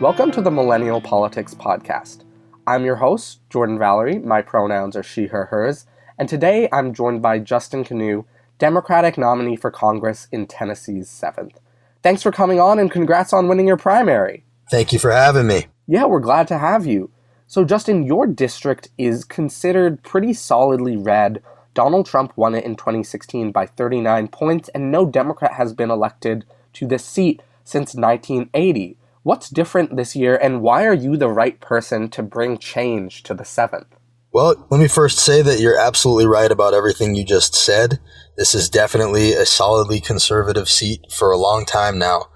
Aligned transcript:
Welcome 0.00 0.32
to 0.32 0.42
the 0.42 0.50
Millennial 0.50 1.00
Politics 1.00 1.54
Podcast. 1.54 2.24
I'm 2.66 2.84
your 2.84 2.96
host, 2.96 3.38
Jordan 3.48 3.78
Valerie. 3.78 4.18
My 4.18 4.42
pronouns 4.42 4.96
are 4.96 5.04
she, 5.04 5.26
her, 5.26 5.44
hers. 5.44 5.86
And 6.18 6.28
today 6.28 6.68
I'm 6.72 6.92
joined 6.92 7.22
by 7.22 7.38
Justin 7.38 7.84
Kanew, 7.84 8.24
Democratic 8.58 9.16
nominee 9.16 9.54
for 9.54 9.70
Congress 9.70 10.26
in 10.32 10.48
Tennessee's 10.48 11.08
7th. 11.08 11.58
Thanks 12.02 12.24
for 12.24 12.32
coming 12.32 12.58
on 12.58 12.80
and 12.80 12.90
congrats 12.90 13.32
on 13.32 13.46
winning 13.46 13.68
your 13.68 13.76
primary. 13.76 14.44
Thank 14.68 14.92
you 14.92 14.98
for 14.98 15.12
having 15.12 15.46
me. 15.46 15.66
Yeah, 15.86 16.06
we're 16.06 16.18
glad 16.18 16.48
to 16.48 16.58
have 16.58 16.84
you. 16.84 17.12
So, 17.46 17.64
Justin, 17.64 18.02
your 18.02 18.26
district 18.26 18.88
is 18.98 19.24
considered 19.24 20.02
pretty 20.02 20.32
solidly 20.32 20.96
red. 20.96 21.40
Donald 21.72 22.06
Trump 22.06 22.32
won 22.34 22.56
it 22.56 22.64
in 22.64 22.74
2016 22.74 23.52
by 23.52 23.64
39 23.64 24.26
points, 24.26 24.68
and 24.70 24.90
no 24.90 25.06
Democrat 25.06 25.52
has 25.52 25.72
been 25.72 25.92
elected 25.92 26.44
to 26.72 26.88
this 26.88 27.04
seat 27.04 27.42
since 27.62 27.94
1980. 27.94 28.96
What's 29.24 29.48
different 29.48 29.96
this 29.96 30.14
year, 30.14 30.36
and 30.36 30.60
why 30.60 30.84
are 30.84 30.92
you 30.92 31.16
the 31.16 31.30
right 31.30 31.58
person 31.58 32.10
to 32.10 32.22
bring 32.22 32.58
change 32.58 33.22
to 33.22 33.32
the 33.32 33.44
seventh? 33.44 33.86
Well, 34.34 34.66
let 34.70 34.78
me 34.78 34.86
first 34.86 35.18
say 35.18 35.40
that 35.40 35.60
you're 35.60 35.78
absolutely 35.78 36.26
right 36.26 36.52
about 36.52 36.74
everything 36.74 37.14
you 37.14 37.24
just 37.24 37.54
said. 37.54 38.00
This 38.36 38.54
is 38.54 38.68
definitely 38.68 39.32
a 39.32 39.46
solidly 39.46 39.98
conservative 39.98 40.68
seat 40.68 41.10
for 41.10 41.30
a 41.30 41.38
long 41.38 41.64
time 41.64 41.98
now. 41.98 42.26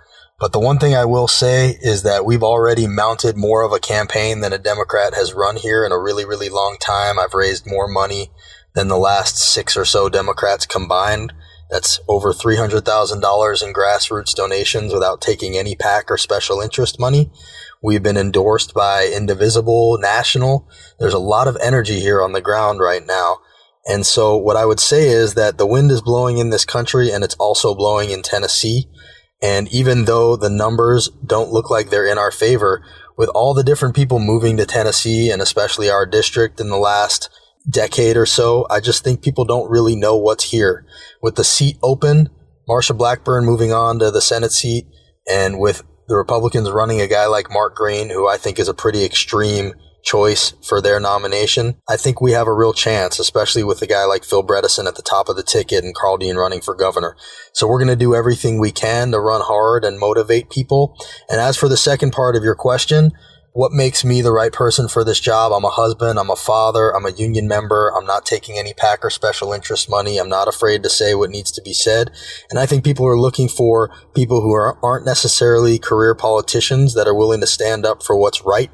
But 0.40 0.54
the 0.54 0.60
one 0.60 0.78
thing 0.78 0.94
I 0.94 1.04
will 1.04 1.28
say 1.28 1.76
is 1.82 2.04
that 2.04 2.24
we've 2.24 2.42
already 2.42 2.86
mounted 2.86 3.36
more 3.36 3.62
of 3.62 3.72
a 3.72 3.80
campaign 3.80 4.40
than 4.40 4.54
a 4.54 4.58
Democrat 4.58 5.12
has 5.12 5.34
run 5.34 5.56
here 5.56 5.84
in 5.84 5.92
a 5.92 6.00
really, 6.00 6.24
really 6.24 6.48
long 6.48 6.78
time. 6.80 7.18
I've 7.18 7.34
raised 7.34 7.66
more 7.66 7.86
money 7.86 8.30
than 8.72 8.88
the 8.88 8.96
last 8.96 9.36
six 9.36 9.76
or 9.76 9.84
so 9.84 10.08
Democrats 10.08 10.64
combined. 10.64 11.34
That's 11.70 12.00
over 12.08 12.32
$300,000 12.32 13.62
in 13.62 13.72
grassroots 13.74 14.34
donations 14.34 14.92
without 14.92 15.20
taking 15.20 15.56
any 15.56 15.74
PAC 15.74 16.10
or 16.10 16.16
special 16.16 16.60
interest 16.60 16.98
money. 16.98 17.30
We've 17.82 18.02
been 18.02 18.16
endorsed 18.16 18.74
by 18.74 19.06
Indivisible 19.06 19.98
National. 20.00 20.68
There's 20.98 21.14
a 21.14 21.18
lot 21.18 21.46
of 21.46 21.56
energy 21.62 22.00
here 22.00 22.22
on 22.22 22.32
the 22.32 22.40
ground 22.40 22.80
right 22.80 23.04
now. 23.06 23.38
And 23.86 24.04
so 24.04 24.36
what 24.36 24.56
I 24.56 24.64
would 24.64 24.80
say 24.80 25.08
is 25.08 25.34
that 25.34 25.58
the 25.58 25.66
wind 25.66 25.90
is 25.90 26.02
blowing 26.02 26.38
in 26.38 26.50
this 26.50 26.64
country 26.64 27.10
and 27.10 27.22
it's 27.22 27.36
also 27.36 27.74
blowing 27.74 28.10
in 28.10 28.22
Tennessee. 28.22 28.88
And 29.40 29.68
even 29.68 30.06
though 30.06 30.36
the 30.36 30.50
numbers 30.50 31.08
don't 31.24 31.52
look 31.52 31.70
like 31.70 31.90
they're 31.90 32.10
in 32.10 32.18
our 32.18 32.32
favor, 32.32 32.82
with 33.18 33.28
all 33.30 33.52
the 33.52 33.64
different 33.64 33.96
people 33.96 34.20
moving 34.20 34.56
to 34.56 34.64
Tennessee 34.64 35.30
and 35.30 35.42
especially 35.42 35.90
our 35.90 36.06
district 36.06 36.60
in 36.60 36.70
the 36.70 36.78
last 36.78 37.28
decade 37.68 38.16
or 38.16 38.26
so, 38.26 38.66
I 38.70 38.80
just 38.80 39.04
think 39.04 39.22
people 39.22 39.44
don't 39.44 39.70
really 39.70 39.96
know 39.96 40.16
what's 40.16 40.44
here. 40.44 40.86
With 41.22 41.36
the 41.36 41.44
seat 41.44 41.76
open, 41.82 42.30
Marsha 42.68 42.96
Blackburn 42.96 43.44
moving 43.44 43.72
on 43.72 43.98
to 43.98 44.10
the 44.10 44.20
Senate 44.20 44.52
seat, 44.52 44.86
and 45.30 45.58
with 45.58 45.82
the 46.08 46.16
Republicans 46.16 46.70
running 46.70 47.00
a 47.00 47.06
guy 47.06 47.26
like 47.26 47.50
Mark 47.50 47.74
Green, 47.74 48.10
who 48.10 48.28
I 48.28 48.36
think 48.36 48.58
is 48.58 48.68
a 48.68 48.74
pretty 48.74 49.04
extreme 49.04 49.74
choice 50.02 50.54
for 50.62 50.80
their 50.80 50.98
nomination, 51.00 51.76
I 51.88 51.96
think 51.96 52.20
we 52.20 52.32
have 52.32 52.46
a 52.46 52.52
real 52.52 52.72
chance, 52.72 53.18
especially 53.18 53.62
with 53.62 53.82
a 53.82 53.86
guy 53.86 54.04
like 54.04 54.24
Phil 54.24 54.46
Bredesen 54.46 54.86
at 54.86 54.96
the 54.96 55.02
top 55.02 55.28
of 55.28 55.36
the 55.36 55.42
ticket 55.42 55.84
and 55.84 55.94
Karl 55.94 56.16
Dean 56.16 56.36
running 56.36 56.60
for 56.60 56.74
governor. 56.74 57.16
So 57.52 57.66
we're 57.66 57.78
going 57.78 57.88
to 57.88 57.96
do 57.96 58.14
everything 58.14 58.58
we 58.58 58.70
can 58.70 59.10
to 59.10 59.20
run 59.20 59.42
hard 59.42 59.84
and 59.84 59.98
motivate 59.98 60.50
people. 60.50 60.96
And 61.28 61.40
as 61.40 61.56
for 61.56 61.68
the 61.68 61.76
second 61.76 62.12
part 62.12 62.36
of 62.36 62.42
your 62.42 62.54
question, 62.54 63.12
what 63.58 63.72
makes 63.72 64.04
me 64.04 64.22
the 64.22 64.30
right 64.30 64.52
person 64.52 64.86
for 64.86 65.02
this 65.02 65.18
job. 65.18 65.50
I'm 65.50 65.64
a 65.64 65.68
husband. 65.68 66.16
I'm 66.16 66.30
a 66.30 66.36
father. 66.36 66.94
I'm 66.94 67.04
a 67.04 67.10
union 67.10 67.48
member. 67.48 67.92
I'm 67.92 68.06
not 68.06 68.24
taking 68.24 68.56
any 68.56 68.72
PAC 68.72 69.04
or 69.04 69.10
special 69.10 69.52
interest 69.52 69.90
money. 69.90 70.16
I'm 70.16 70.28
not 70.28 70.46
afraid 70.46 70.84
to 70.84 70.88
say 70.88 71.12
what 71.12 71.30
needs 71.30 71.50
to 71.50 71.62
be 71.62 71.72
said. 71.72 72.12
And 72.50 72.60
I 72.60 72.66
think 72.66 72.84
people 72.84 73.04
are 73.04 73.18
looking 73.18 73.48
for 73.48 73.90
people 74.14 74.42
who 74.42 74.54
are, 74.54 74.78
aren't 74.80 75.06
necessarily 75.06 75.76
career 75.76 76.14
politicians 76.14 76.94
that 76.94 77.08
are 77.08 77.14
willing 77.16 77.40
to 77.40 77.48
stand 77.48 77.84
up 77.84 78.04
for 78.04 78.14
what's 78.14 78.44
right 78.44 78.70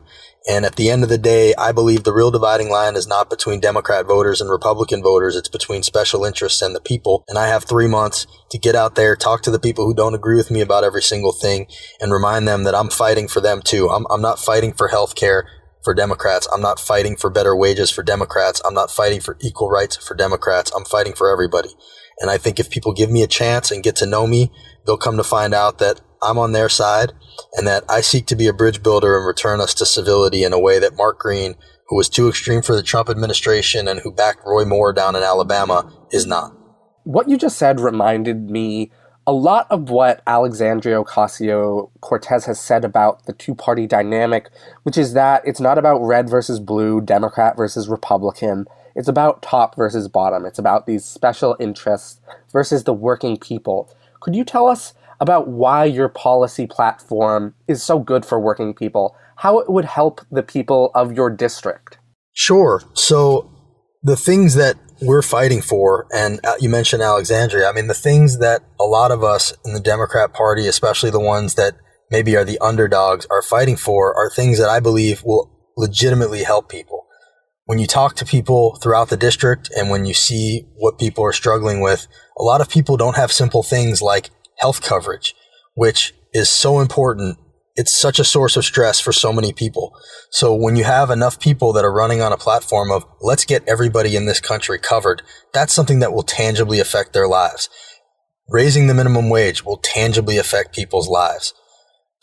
and 0.46 0.66
at 0.66 0.76
the 0.76 0.90
end 0.90 1.02
of 1.02 1.08
the 1.08 1.18
day, 1.18 1.54
I 1.56 1.72
believe 1.72 2.04
the 2.04 2.12
real 2.12 2.30
dividing 2.30 2.68
line 2.68 2.96
is 2.96 3.06
not 3.06 3.30
between 3.30 3.60
Democrat 3.60 4.06
voters 4.06 4.42
and 4.42 4.50
Republican 4.50 5.02
voters. 5.02 5.36
It's 5.36 5.48
between 5.48 5.82
special 5.82 6.24
interests 6.24 6.60
and 6.60 6.74
the 6.74 6.80
people. 6.80 7.24
And 7.28 7.38
I 7.38 7.46
have 7.46 7.64
three 7.64 7.88
months 7.88 8.26
to 8.50 8.58
get 8.58 8.74
out 8.74 8.94
there, 8.94 9.16
talk 9.16 9.42
to 9.42 9.50
the 9.50 9.58
people 9.58 9.86
who 9.86 9.94
don't 9.94 10.14
agree 10.14 10.36
with 10.36 10.50
me 10.50 10.60
about 10.60 10.84
every 10.84 11.00
single 11.00 11.32
thing 11.32 11.66
and 11.98 12.12
remind 12.12 12.46
them 12.46 12.64
that 12.64 12.74
I'm 12.74 12.90
fighting 12.90 13.26
for 13.26 13.40
them 13.40 13.62
too. 13.62 13.88
I'm, 13.88 14.06
I'm 14.10 14.20
not 14.20 14.38
fighting 14.38 14.74
for 14.74 14.88
health 14.88 15.14
care 15.14 15.48
for 15.82 15.94
Democrats. 15.94 16.46
I'm 16.52 16.62
not 16.62 16.78
fighting 16.78 17.16
for 17.16 17.30
better 17.30 17.56
wages 17.56 17.90
for 17.90 18.02
Democrats. 18.02 18.60
I'm 18.66 18.74
not 18.74 18.90
fighting 18.90 19.20
for 19.20 19.38
equal 19.40 19.70
rights 19.70 19.96
for 19.96 20.14
Democrats. 20.14 20.70
I'm 20.76 20.84
fighting 20.84 21.14
for 21.14 21.30
everybody. 21.30 21.70
And 22.20 22.30
I 22.30 22.36
think 22.36 22.60
if 22.60 22.70
people 22.70 22.92
give 22.92 23.10
me 23.10 23.22
a 23.22 23.26
chance 23.26 23.70
and 23.70 23.82
get 23.82 23.96
to 23.96 24.06
know 24.06 24.26
me, 24.26 24.50
they'll 24.86 24.96
come 24.96 25.16
to 25.16 25.24
find 25.24 25.54
out 25.54 25.78
that 25.78 26.00
I'm 26.24 26.38
on 26.38 26.52
their 26.52 26.68
side 26.68 27.12
and 27.54 27.66
that 27.66 27.84
I 27.88 28.00
seek 28.00 28.26
to 28.26 28.36
be 28.36 28.46
a 28.46 28.52
bridge 28.52 28.82
builder 28.82 29.16
and 29.16 29.26
return 29.26 29.60
us 29.60 29.74
to 29.74 29.86
civility 29.86 30.42
in 30.42 30.52
a 30.52 30.58
way 30.58 30.78
that 30.78 30.96
Mark 30.96 31.18
Green, 31.18 31.54
who 31.88 31.96
was 31.96 32.08
too 32.08 32.28
extreme 32.28 32.62
for 32.62 32.74
the 32.74 32.82
Trump 32.82 33.08
administration 33.08 33.88
and 33.88 34.00
who 34.00 34.12
backed 34.12 34.40
Roy 34.46 34.64
Moore 34.64 34.92
down 34.92 35.16
in 35.16 35.22
Alabama, 35.22 35.92
is 36.10 36.26
not. 36.26 36.56
What 37.04 37.28
you 37.28 37.36
just 37.36 37.58
said 37.58 37.80
reminded 37.80 38.50
me 38.50 38.90
a 39.26 39.32
lot 39.32 39.66
of 39.70 39.88
what 39.88 40.22
Alexandria 40.26 41.02
Ocasio 41.02 41.90
Cortez 42.00 42.44
has 42.44 42.60
said 42.60 42.84
about 42.84 43.24
the 43.26 43.32
two 43.32 43.54
party 43.54 43.86
dynamic, 43.86 44.50
which 44.82 44.98
is 44.98 45.14
that 45.14 45.42
it's 45.46 45.60
not 45.60 45.78
about 45.78 46.04
red 46.04 46.28
versus 46.28 46.60
blue, 46.60 47.00
Democrat 47.00 47.56
versus 47.56 47.88
Republican. 47.88 48.66
It's 48.94 49.08
about 49.08 49.42
top 49.42 49.76
versus 49.76 50.08
bottom. 50.08 50.44
It's 50.44 50.58
about 50.58 50.86
these 50.86 51.04
special 51.04 51.56
interests 51.58 52.20
versus 52.52 52.84
the 52.84 52.92
working 52.92 53.36
people. 53.38 53.90
Could 54.20 54.36
you 54.36 54.44
tell 54.44 54.68
us 54.68 54.92
about 55.20 55.48
why 55.48 55.84
your 55.84 56.08
policy 56.08 56.66
platform 56.66 57.54
is 57.68 57.82
so 57.82 57.98
good 57.98 58.24
for 58.24 58.38
working 58.38 58.74
people, 58.74 59.16
how 59.36 59.58
it 59.58 59.70
would 59.70 59.84
help 59.84 60.20
the 60.30 60.42
people 60.42 60.90
of 60.94 61.12
your 61.12 61.30
district. 61.30 61.98
Sure. 62.32 62.82
So 62.94 63.50
the 64.02 64.16
things 64.16 64.54
that 64.54 64.76
we're 65.00 65.22
fighting 65.22 65.60
for, 65.60 66.06
and 66.14 66.40
uh, 66.44 66.54
you 66.60 66.68
mentioned 66.68 67.02
Alexandria, 67.02 67.68
I 67.68 67.72
mean, 67.72 67.86
the 67.86 67.94
things 67.94 68.38
that 68.38 68.62
a 68.80 68.84
lot 68.84 69.10
of 69.10 69.22
us 69.22 69.52
in 69.64 69.72
the 69.74 69.80
Democrat 69.80 70.32
Party, 70.32 70.66
especially 70.66 71.10
the 71.10 71.20
ones 71.20 71.54
that 71.54 71.74
maybe 72.10 72.36
are 72.36 72.44
the 72.44 72.58
underdogs, 72.58 73.26
are 73.30 73.42
fighting 73.42 73.76
for 73.76 74.14
are 74.16 74.30
things 74.30 74.58
that 74.58 74.68
I 74.68 74.80
believe 74.80 75.22
will 75.24 75.50
legitimately 75.76 76.44
help 76.44 76.68
people. 76.68 77.06
When 77.66 77.78
you 77.78 77.86
talk 77.86 78.14
to 78.16 78.26
people 78.26 78.76
throughout 78.82 79.08
the 79.08 79.16
district 79.16 79.70
and 79.74 79.88
when 79.88 80.04
you 80.04 80.12
see 80.12 80.66
what 80.76 80.98
people 80.98 81.24
are 81.24 81.32
struggling 81.32 81.80
with, 81.80 82.06
a 82.38 82.42
lot 82.42 82.60
of 82.60 82.68
people 82.68 82.96
don't 82.96 83.16
have 83.16 83.32
simple 83.32 83.62
things 83.62 84.02
like 84.02 84.30
health 84.64 84.80
coverage, 84.80 85.34
which 85.74 86.14
is 86.32 86.48
so 86.48 86.80
important. 86.80 87.36
It's 87.76 87.94
such 87.94 88.18
a 88.18 88.24
source 88.24 88.56
of 88.56 88.64
stress 88.64 88.98
for 88.98 89.12
so 89.12 89.30
many 89.30 89.52
people. 89.52 89.94
So 90.30 90.54
when 90.54 90.74
you 90.74 90.84
have 90.84 91.10
enough 91.10 91.38
people 91.38 91.74
that 91.74 91.84
are 91.84 91.92
running 91.92 92.22
on 92.22 92.32
a 92.32 92.38
platform 92.38 92.90
of 92.90 93.04
let's 93.20 93.44
get 93.44 93.68
everybody 93.68 94.16
in 94.16 94.24
this 94.24 94.40
country 94.40 94.78
covered, 94.78 95.20
that's 95.52 95.74
something 95.74 95.98
that 95.98 96.14
will 96.14 96.22
tangibly 96.22 96.80
affect 96.80 97.12
their 97.12 97.28
lives. 97.28 97.68
Raising 98.48 98.86
the 98.86 98.94
minimum 98.94 99.28
wage 99.28 99.66
will 99.66 99.76
tangibly 99.76 100.38
affect 100.38 100.74
people's 100.74 101.10
lives 101.10 101.52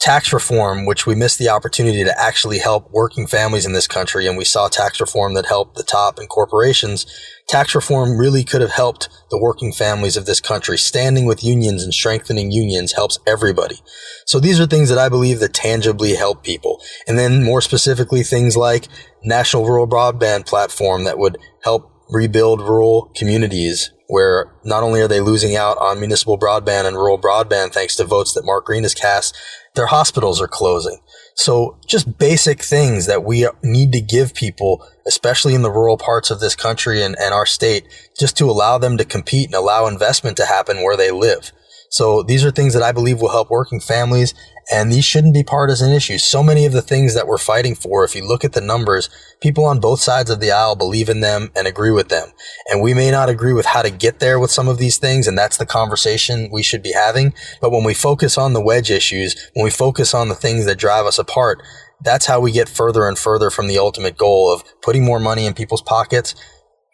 tax 0.01 0.33
reform, 0.33 0.87
which 0.87 1.05
we 1.05 1.13
missed 1.13 1.37
the 1.37 1.47
opportunity 1.49 2.03
to 2.03 2.19
actually 2.19 2.57
help 2.57 2.89
working 2.91 3.27
families 3.27 3.67
in 3.67 3.73
this 3.73 3.87
country, 3.87 4.25
and 4.25 4.35
we 4.35 4.43
saw 4.43 4.67
tax 4.67 4.99
reform 4.99 5.35
that 5.35 5.45
helped 5.45 5.75
the 5.75 5.83
top 5.83 6.17
and 6.17 6.27
corporations. 6.27 7.05
Tax 7.47 7.75
reform 7.75 8.17
really 8.17 8.43
could 8.43 8.61
have 8.61 8.71
helped 8.71 9.09
the 9.29 9.37
working 9.37 9.71
families 9.71 10.17
of 10.17 10.25
this 10.25 10.41
country. 10.41 10.75
Standing 10.75 11.25
with 11.25 11.43
unions 11.43 11.83
and 11.83 11.93
strengthening 11.93 12.51
unions 12.51 12.93
helps 12.93 13.19
everybody. 13.27 13.79
So 14.25 14.39
these 14.39 14.59
are 14.59 14.65
things 14.65 14.89
that 14.89 14.97
I 14.97 15.07
believe 15.07 15.39
that 15.39 15.53
tangibly 15.53 16.15
help 16.15 16.43
people. 16.43 16.81
And 17.07 17.19
then 17.19 17.43
more 17.43 17.61
specifically, 17.61 18.23
things 18.23 18.57
like 18.57 18.87
national 19.23 19.67
rural 19.67 19.87
broadband 19.87 20.47
platform 20.47 21.03
that 21.03 21.19
would 21.19 21.37
help 21.63 21.91
rebuild 22.09 22.59
rural 22.59 23.11
communities 23.15 23.91
where 24.11 24.51
not 24.65 24.83
only 24.83 24.99
are 25.01 25.07
they 25.07 25.21
losing 25.21 25.55
out 25.55 25.77
on 25.77 25.97
municipal 25.97 26.37
broadband 26.37 26.85
and 26.85 26.97
rural 26.97 27.17
broadband 27.17 27.71
thanks 27.71 27.95
to 27.95 28.03
votes 28.03 28.33
that 28.33 28.43
Mark 28.43 28.65
Green 28.65 28.83
has 28.83 28.93
cast, 28.93 29.37
Their 29.75 29.87
hospitals 29.87 30.41
are 30.41 30.47
closing. 30.47 30.99
So 31.35 31.77
just 31.87 32.17
basic 32.17 32.61
things 32.61 33.05
that 33.05 33.23
we 33.23 33.47
need 33.63 33.93
to 33.93 34.01
give 34.01 34.33
people, 34.33 34.85
especially 35.07 35.55
in 35.55 35.61
the 35.61 35.71
rural 35.71 35.97
parts 35.97 36.29
of 36.29 36.39
this 36.39 36.55
country 36.55 37.01
and, 37.01 37.15
and 37.19 37.33
our 37.33 37.45
state, 37.45 37.85
just 38.19 38.37
to 38.37 38.49
allow 38.49 38.77
them 38.77 38.97
to 38.97 39.05
compete 39.05 39.45
and 39.45 39.55
allow 39.55 39.87
investment 39.87 40.35
to 40.37 40.45
happen 40.45 40.83
where 40.83 40.97
they 40.97 41.11
live. 41.11 41.51
So 41.89 42.23
these 42.23 42.45
are 42.45 42.51
things 42.51 42.73
that 42.73 42.83
I 42.83 42.91
believe 42.93 43.21
will 43.21 43.31
help 43.31 43.49
working 43.49 43.81
families, 43.81 44.33
and 44.69 44.91
these 44.91 45.05
shouldn't 45.05 45.33
be 45.33 45.43
partisan 45.43 45.91
issues. 45.91 46.23
So 46.23 46.43
many 46.43 46.65
of 46.65 46.73
the 46.73 46.81
things 46.81 47.13
that 47.15 47.27
we're 47.27 47.37
fighting 47.37 47.75
for, 47.75 48.03
if 48.03 48.15
you 48.15 48.27
look 48.27 48.43
at 48.43 48.53
the 48.53 48.61
numbers, 48.61 49.09
people 49.41 49.65
on 49.65 49.79
both 49.79 49.99
sides 49.99 50.29
of 50.29 50.39
the 50.39 50.51
aisle 50.51 50.75
believe 50.75 51.09
in 51.09 51.21
them 51.21 51.51
and 51.55 51.67
agree 51.67 51.91
with 51.91 52.09
them. 52.09 52.29
And 52.69 52.81
we 52.81 52.93
may 52.93 53.11
not 53.11 53.29
agree 53.29 53.53
with 53.53 53.65
how 53.65 53.81
to 53.81 53.89
get 53.89 54.19
there 54.19 54.39
with 54.39 54.51
some 54.51 54.67
of 54.67 54.77
these 54.77 54.97
things, 54.97 55.27
and 55.27 55.37
that's 55.37 55.57
the 55.57 55.65
conversation 55.65 56.49
we 56.51 56.63
should 56.63 56.83
be 56.83 56.93
having. 56.93 57.33
But 57.61 57.71
when 57.71 57.83
we 57.83 57.93
focus 57.93 58.37
on 58.37 58.53
the 58.53 58.61
wedge 58.61 58.91
issues, 58.91 59.49
when 59.53 59.63
we 59.63 59.71
focus 59.71 60.13
on 60.13 60.29
the 60.29 60.35
things 60.35 60.65
that 60.65 60.77
drive 60.77 61.05
us 61.05 61.17
apart, 61.17 61.63
that's 62.03 62.25
how 62.25 62.39
we 62.39 62.51
get 62.51 62.69
further 62.69 63.07
and 63.07 63.17
further 63.17 63.49
from 63.49 63.67
the 63.67 63.77
ultimate 63.77 64.17
goal 64.17 64.51
of 64.51 64.63
putting 64.81 65.05
more 65.05 65.19
money 65.19 65.45
in 65.45 65.53
people's 65.53 65.83
pockets, 65.83 66.35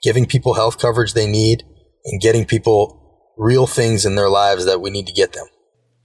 giving 0.04 0.26
people 0.26 0.54
health 0.54 0.80
coverage 0.80 1.14
they 1.14 1.28
need, 1.28 1.64
and 2.06 2.22
getting 2.22 2.46
people 2.46 3.34
real 3.38 3.68
things 3.68 4.06
in 4.06 4.16
their 4.16 4.30
lives 4.30 4.66
that 4.66 4.82
we 4.82 4.90
need 4.90 5.08
to 5.08 5.14
get 5.14 5.34
them. 5.34 5.46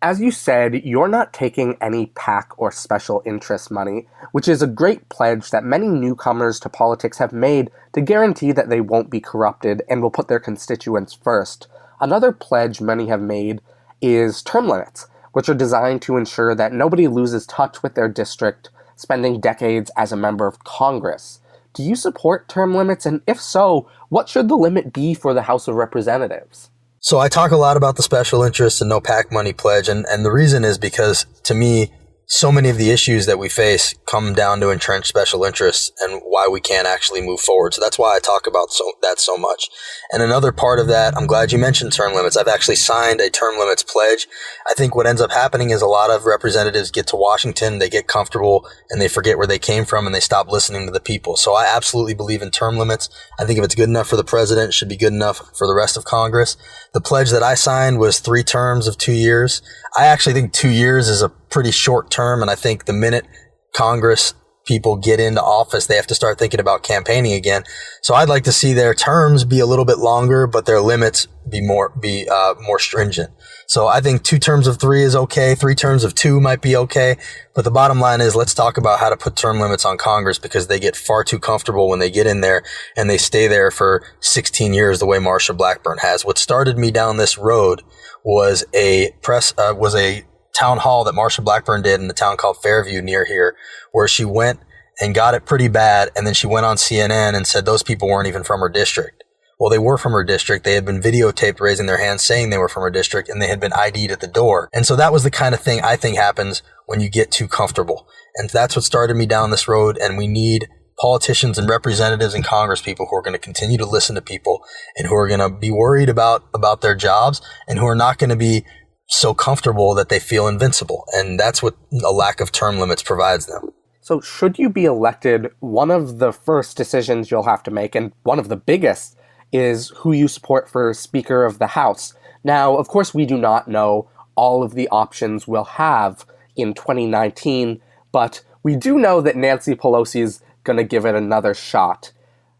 As 0.05 0.21
you 0.21 0.33
said, 0.33 0.85
you're 0.85 1.07
not 1.07 1.33
taking 1.33 1.77
any 1.81 2.07
PAC 2.07 2.55
or 2.57 2.73
special 2.73 3.23
interest 3.25 3.71
money, 3.71 4.09
which 4.33 4.49
is 4.49 4.61
a 4.61 4.67
great 4.67 5.09
pledge 5.09 5.51
that 5.51 5.63
many 5.63 5.87
newcomers 5.87 6.59
to 6.61 6.69
politics 6.69 7.19
have 7.19 7.33
made 7.33 7.71
to 7.93 8.01
guarantee 8.01 8.51
that 8.51 8.69
they 8.69 8.81
won't 8.81 9.11
be 9.11 9.21
corrupted 9.21 9.81
and 9.89 10.03
will 10.03 10.11
put 10.11 10.27
their 10.27 10.41
constituents 10.41 11.15
first. 11.15 11.69
Another 12.01 12.33
pledge 12.33 12.81
many 12.81 13.07
have 13.07 13.21
made 13.21 13.61
is 14.01 14.43
term 14.43 14.67
limits, 14.67 15.07
which 15.35 15.49
are 15.49 15.55
designed 15.55 16.03
to 16.03 16.17
ensure 16.17 16.53
that 16.53 16.73
nobody 16.73 17.07
loses 17.07 17.47
touch 17.47 17.81
with 17.85 17.95
their 17.95 18.09
district, 18.09 18.71
spending 18.97 19.39
decades 19.39 19.93
as 19.97 20.11
a 20.11 20.17
member 20.17 20.49
of 20.49 20.65
Congress. 20.65 21.39
Do 21.75 21.85
you 21.85 21.95
support 21.95 22.49
term 22.49 22.75
limits? 22.75 23.07
And 23.07 23.21
if 23.29 23.41
so, 23.41 23.89
what 24.09 24.29
should 24.29 24.49
the 24.49 24.57
limit 24.57 24.93
be 24.93 25.15
for 25.15 25.33
the 25.33 25.43
House 25.43 25.69
of 25.69 25.77
Representatives? 25.77 26.72
So 27.05 27.19
I 27.19 27.29
talk 27.29 27.51
a 27.51 27.57
lot 27.57 27.77
about 27.77 27.97
the 27.97 28.03
special 28.05 28.45
interest 28.45 28.81
and 28.81 28.89
no 28.89 29.01
PAC 29.01 29.33
money 29.33 29.53
pledge, 29.53 29.89
and, 29.89 30.07
and 30.09 30.25
the 30.25 30.31
reason 30.31 30.63
is 30.63 30.79
because 30.79 31.27
to 31.43 31.53
me, 31.53 31.91
so 32.32 32.50
many 32.50 32.70
of 32.70 32.79
the 32.79 32.90
issues 32.90 33.26
that 33.26 33.38
we 33.38 33.46
face 33.46 33.94
come 34.06 34.32
down 34.32 34.58
to 34.58 34.70
entrenched 34.70 35.06
special 35.06 35.44
interests 35.44 35.93
and 36.00 36.23
why 36.25 36.49
we 36.50 36.61
can't 36.61 36.87
actually 36.87 37.20
move 37.20 37.38
forward. 37.38 37.75
So 37.75 37.81
that's 37.82 37.99
why 37.99 38.17
I 38.17 38.20
talk 38.20 38.46
about 38.46 38.70
so, 38.70 38.90
that 39.02 39.20
so 39.20 39.37
much. 39.37 39.69
And 40.11 40.23
another 40.23 40.50
part 40.50 40.79
of 40.79 40.87
that, 40.87 41.14
I'm 41.14 41.26
glad 41.26 41.52
you 41.52 41.58
mentioned 41.58 41.93
term 41.93 42.14
limits. 42.14 42.38
I've 42.38 42.49
actually 42.49 42.76
signed 42.76 43.20
a 43.20 43.29
term 43.29 43.58
limits 43.58 43.82
pledge. 43.82 44.29
I 44.67 44.73
think 44.73 44.94
what 44.96 45.06
ends 45.06 45.20
up 45.20 45.31
happening 45.31 45.69
is 45.69 45.82
a 45.82 45.87
lot 45.87 46.08
of 46.08 46.25
representatives 46.25 46.90
get 46.90 47.06
to 47.08 47.17
Washington, 47.17 47.81
they 47.81 47.90
get 47.90 48.06
comfortable, 48.06 48.67
and 48.88 48.99
they 48.99 49.08
forget 49.08 49.37
where 49.37 49.46
they 49.46 49.58
came 49.58 49.84
from 49.84 50.06
and 50.06 50.14
they 50.14 50.20
stop 50.20 50.50
listening 50.50 50.87
to 50.87 50.93
the 50.93 51.00
people. 51.00 51.37
So 51.37 51.52
I 51.52 51.67
absolutely 51.67 52.14
believe 52.14 52.40
in 52.40 52.50
term 52.50 52.79
limits. 52.79 53.11
I 53.38 53.44
think 53.44 53.58
if 53.58 53.64
it's 53.67 53.75
good 53.75 53.90
enough 53.90 54.08
for 54.08 54.17
the 54.17 54.25
president, 54.25 54.70
it 54.70 54.73
should 54.73 54.88
be 54.88 54.96
good 54.96 55.12
enough 55.12 55.55
for 55.55 55.67
the 55.67 55.75
rest 55.75 55.99
of 55.99 56.06
Congress. 56.06 56.56
The 56.94 57.02
pledge 57.02 57.31
that 57.31 57.43
I 57.43 57.56
signed 57.56 57.99
was 57.99 58.20
three 58.20 58.43
terms 58.43 58.88
of 58.88 58.96
two 58.96 59.12
years. 59.12 59.61
I 59.94 60.06
actually 60.06 60.32
think 60.32 60.55
two 60.55 60.70
years 60.70 61.11
is 61.11 61.20
a 61.20 61.29
pretty 61.53 61.71
short 61.71 62.11
term. 62.11 62.43
And 62.43 62.51
I 62.51 62.55
think 62.55 62.87
the 62.87 62.93
minute 62.93 63.27
Congress 63.75 64.35
people 64.65 64.97
get 64.97 65.21
into 65.21 65.43
office, 65.43 65.87
they 65.87 65.97
have 65.97 66.07
to 66.07 66.15
start 66.15 66.39
thinking 66.39 66.61
about 66.61 66.83
campaigning 66.83 67.33
again. 67.33 67.65
So 68.01 68.15
I'd 68.15 68.29
like 68.29 68.45
to 68.45 68.53
see 68.53 68.73
their 68.73 68.95
terms 68.95 69.45
be 69.45 69.59
a 69.59 69.67
little 69.67 69.85
bit 69.85 69.99
longer, 69.99 70.47
but 70.47 70.67
their 70.67 70.81
limits 70.81 71.27
be 71.49 71.61
more 71.61 71.89
be 71.89 72.29
uh, 72.29 72.55
more 72.61 72.79
stringent. 72.79 73.31
So 73.67 73.89
I 73.89 74.01
think 74.01 74.23
two 74.23 74.39
terms 74.39 74.67
of 74.67 74.79
three 74.79 75.03
is 75.03 75.17
okay. 75.17 75.55
Three 75.55 75.75
terms 75.75 76.05
of 76.05 76.15
two 76.15 76.41
might 76.41 76.63
be 76.63 76.77
okay. 76.77 77.17
But 77.55 77.65
the 77.65 77.71
bottom 77.71 78.01
line 78.01 78.21
is 78.21 78.37
let's 78.37 78.55
talk 78.55 78.77
about 78.77 79.01
how 79.01 79.11
to 79.11 79.17
put 79.17 79.35
term 79.35 79.61
limits 79.61 79.85
on 79.85 79.99
Congress 79.99 80.39
because 80.39 80.69
they 80.69 80.79
get 80.79 80.97
far 80.97 81.25
too 81.25 81.39
comfortable 81.39 81.89
when 81.89 81.99
they 81.99 82.11
get 82.11 82.27
in 82.27 82.41
there 82.41 82.63
and 82.97 83.11
they 83.11 83.19
stay 83.19 83.49
there 83.49 83.71
for 83.71 84.05
16 84.21 84.73
years 84.73 85.01
the 85.01 85.07
way 85.07 85.19
Marsha 85.19 85.57
Blackburn 85.57 85.99
has. 85.99 86.25
What 86.25 86.39
started 86.39 86.79
me 86.79 86.91
down 86.91 87.17
this 87.17 87.37
road 87.37 87.83
was 88.25 88.65
a 88.73 89.13
press 89.21 89.53
uh, 89.59 89.75
was 89.77 89.97
a 89.97 90.25
town 90.59 90.79
hall 90.79 91.05
that 91.05 91.15
Marsha 91.15 91.43
Blackburn 91.45 91.83
did 91.83 92.01
in 92.01 92.09
the 92.09 92.15
town 92.15 92.37
called 92.37 92.63
Fairview 92.63 93.03
near 93.03 93.25
here, 93.25 93.57
where 93.93 94.09
she 94.09 94.25
went 94.25 94.61
and 95.01 95.15
got 95.15 95.35
it 95.35 95.47
pretty 95.47 95.69
bad. 95.69 96.11
And 96.17 96.27
then 96.27 96.35
she 96.35 96.47
went 96.47 96.67
on 96.67 96.77
CNN 96.77 97.35
and 97.35 97.47
said 97.47 97.65
those 97.65 97.83
people 97.83 98.09
weren't 98.09 98.29
even 98.29 98.45
from 98.45 98.61
her 98.61 98.69
district. 98.69 99.25
Well, 99.59 99.71
they 99.71 99.79
were 99.79 99.97
from 99.97 100.13
her 100.13 100.25
district. 100.25 100.65
They 100.65 100.75
had 100.75 100.85
been 100.85 101.01
videotaped 101.01 101.61
raising 101.61 101.87
their 101.87 101.99
hands 101.99 102.25
saying 102.25 102.51
they 102.51 102.59
were 102.59 102.69
from 102.69 102.83
her 102.83 102.91
district 102.91 103.29
and 103.29 103.41
they 103.41 103.47
had 103.47 103.61
been 103.61 103.73
ID'd 103.73 104.11
at 104.11 104.21
the 104.21 104.27
door. 104.27 104.69
And 104.73 104.85
so 104.85 104.97
that 104.97 105.13
was 105.13 105.23
the 105.23 105.31
kind 105.31 105.55
of 105.55 105.61
thing 105.61 105.81
I 105.83 105.95
think 105.95 106.17
happens 106.17 106.63
when 106.87 107.01
you 107.01 107.09
get 107.09 107.31
too 107.31 107.47
comfortable. 107.47 108.09
And 108.35 108.51
that's 108.51 108.75
what 108.75 108.85
started 108.85 109.17
me 109.17 109.25
down 109.25 109.51
this 109.51 109.69
road. 109.69 109.99
And 109.99 110.19
we 110.19 110.27
need 110.27 110.69
politicians 111.01 111.59
and 111.59 111.69
representatives 111.69 112.35
and 112.35 112.45
congress 112.45 112.83
people 112.83 113.07
who 113.07 113.17
are 113.17 113.23
going 113.23 113.35
to 113.35 113.39
continue 113.39 113.79
to 113.79 113.87
listen 113.87 114.15
to 114.15 114.23
people 114.23 114.63
and 114.97 115.07
who 115.07 115.15
are 115.15 115.29
going 115.29 115.41
to 115.41 115.51
be 115.51 115.71
worried 115.71 116.09
about, 116.09 116.45
about 116.55 116.81
their 116.81 116.95
jobs 116.95 117.41
and 117.67 117.79
who 117.79 117.87
are 117.87 117.95
not 117.95 118.19
going 118.19 118.31
to 118.31 118.37
be 118.37 118.65
so 119.12 119.35
comfortable 119.35 119.94
that 119.94 120.09
they 120.09 120.19
feel 120.19 120.49
invincible. 120.49 121.05
And 121.14 121.38
that's 121.38 121.62
what 121.62 121.76
a 121.93 122.12
lack 122.12 122.41
of 122.41 122.50
term 122.50 122.79
limits 122.79 123.03
provides 123.03 123.47
them. 123.47 123.73
So, 124.00 124.20
should 124.20 124.59
you 124.59 124.69
be 124.69 124.85
elected, 124.85 125.53
one 125.61 125.91
of 125.91 126.19
the 126.19 126.32
first 126.32 126.76
decisions 126.76 127.31
you'll 127.31 127.44
have 127.44 127.62
to 127.64 127.70
make, 127.70 127.94
and 127.94 128.12
one 128.25 128.41
of 128.41 128.49
the 128.49 128.56
biggest, 128.56 129.17
is 129.53 129.91
who 129.99 130.12
you 130.12 130.26
support 130.26 130.69
for 130.69 130.93
Speaker 130.93 131.44
of 131.44 131.61
the 131.61 131.69
House. 131.69 132.14
Now, 132.43 132.76
of 132.76 132.88
course, 132.88 133.14
we 133.14 133.26
do 133.26 133.38
not 133.38 133.69
know 133.69 134.09
all 134.35 134.64
of 134.64 134.75
the 134.75 134.88
options 134.88 135.47
we'll 135.47 135.65
have 135.65 136.26
in 136.56 136.75
2019, 136.75 137.81
but 138.11 138.43
we 138.62 138.75
do 138.75 138.99
know 138.99 139.20
that 139.20 139.37
Nancy 139.37 139.75
Pelosi 139.75 140.23
is 140.23 140.43
going 140.65 140.79
to 140.79 140.85
give 140.85 141.05
it 141.05 141.15
another 141.15 141.55
shot. 141.55 142.12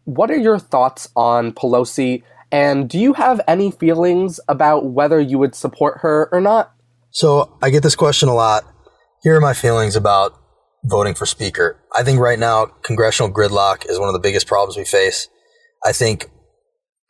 What 0.05 0.31
are 0.31 0.37
your 0.37 0.59
thoughts 0.59 1.09
on 1.15 1.51
Pelosi 1.51 2.23
and 2.53 2.87
do 2.87 2.99
you 2.99 3.13
have 3.13 3.41
any 3.47 3.71
feelings 3.71 4.39
about 4.47 4.85
whether 4.85 5.19
you 5.19 5.39
would 5.39 5.55
support 5.55 6.01
her 6.01 6.29
or 6.31 6.39
not? 6.39 6.71
So 7.09 7.57
I 7.63 7.71
get 7.71 7.81
this 7.81 7.95
question 7.95 8.29
a 8.29 8.35
lot. 8.35 8.63
Here 9.23 9.35
are 9.35 9.41
my 9.41 9.53
feelings 9.53 9.95
about 9.95 10.39
voting 10.83 11.15
for 11.15 11.25
Speaker. 11.25 11.83
I 11.95 12.03
think 12.03 12.19
right 12.19 12.37
now, 12.37 12.67
congressional 12.83 13.33
gridlock 13.33 13.89
is 13.89 13.97
one 13.97 14.07
of 14.07 14.13
the 14.13 14.19
biggest 14.19 14.45
problems 14.45 14.77
we 14.77 14.85
face. 14.85 15.29
I 15.83 15.93
think 15.93 16.29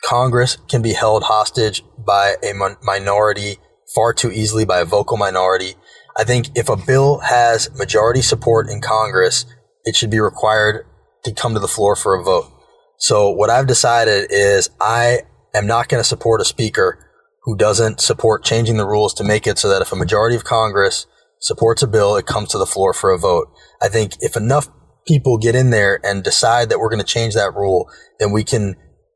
Congress 0.06 0.58
can 0.70 0.82
be 0.82 0.94
held 0.94 1.24
hostage 1.24 1.84
by 1.98 2.36
a 2.42 2.54
minority 2.82 3.58
far 3.94 4.14
too 4.14 4.32
easily, 4.32 4.64
by 4.64 4.80
a 4.80 4.86
vocal 4.86 5.18
minority. 5.18 5.76
I 6.18 6.24
think 6.24 6.52
if 6.56 6.70
a 6.70 6.78
bill 6.78 7.20
has 7.20 7.70
majority 7.78 8.22
support 8.22 8.70
in 8.70 8.80
Congress, 8.80 9.46
it 9.84 9.98
should 9.98 10.10
be 10.10 10.22
required 10.22 10.86
to 11.26 11.34
come 11.34 11.54
to 11.54 11.60
the 11.60 11.68
floor 11.68 11.98
for 11.98 12.16
a 12.16 12.24
vote. 12.24 12.50
So 12.98 13.30
what 13.32 13.50
I've 13.50 13.68
decided 13.68 14.28
is 14.30 14.70
I 14.80 15.24
am 15.54 15.68
not 15.68 15.88
going 15.88 16.00
to 16.00 16.08
support 16.08 16.42
a 16.42 16.46
speaker 16.46 17.10
who 17.44 17.58
doesn't 17.58 18.00
support 18.00 18.44
changing 18.44 18.78
the 18.78 18.88
rules 18.88 19.14
to 19.16 19.24
make 19.24 19.46
it 19.46 19.60
so 19.60 19.70
that 19.70 19.82
if 19.82 19.92
a 19.92 19.98
majority 19.98 20.36
of 20.36 20.44
Congress 20.44 21.06
supports 21.40 21.84
a 21.84 21.88
bill, 21.88 22.16
it 22.16 22.26
comes 22.26 22.50
to 22.50 22.58
the 22.58 22.66
floor 22.66 22.94
for 22.94 23.12
a 23.12 23.20
vote. 23.20 23.54
I 23.82 23.90
think 23.90 24.14
if 24.20 24.38
enough 24.38 24.70
people 25.06 25.38
get 25.38 25.56
in 25.56 25.70
there 25.70 26.00
and 26.06 26.24
decide 26.24 26.70
that 26.70 26.80
we're 26.80 26.90
going 26.90 27.02
to 27.02 27.06
change 27.06 27.34
that 27.34 27.54
rule, 27.54 27.90
then 28.20 28.32
we 28.32 28.44
can 28.44 28.76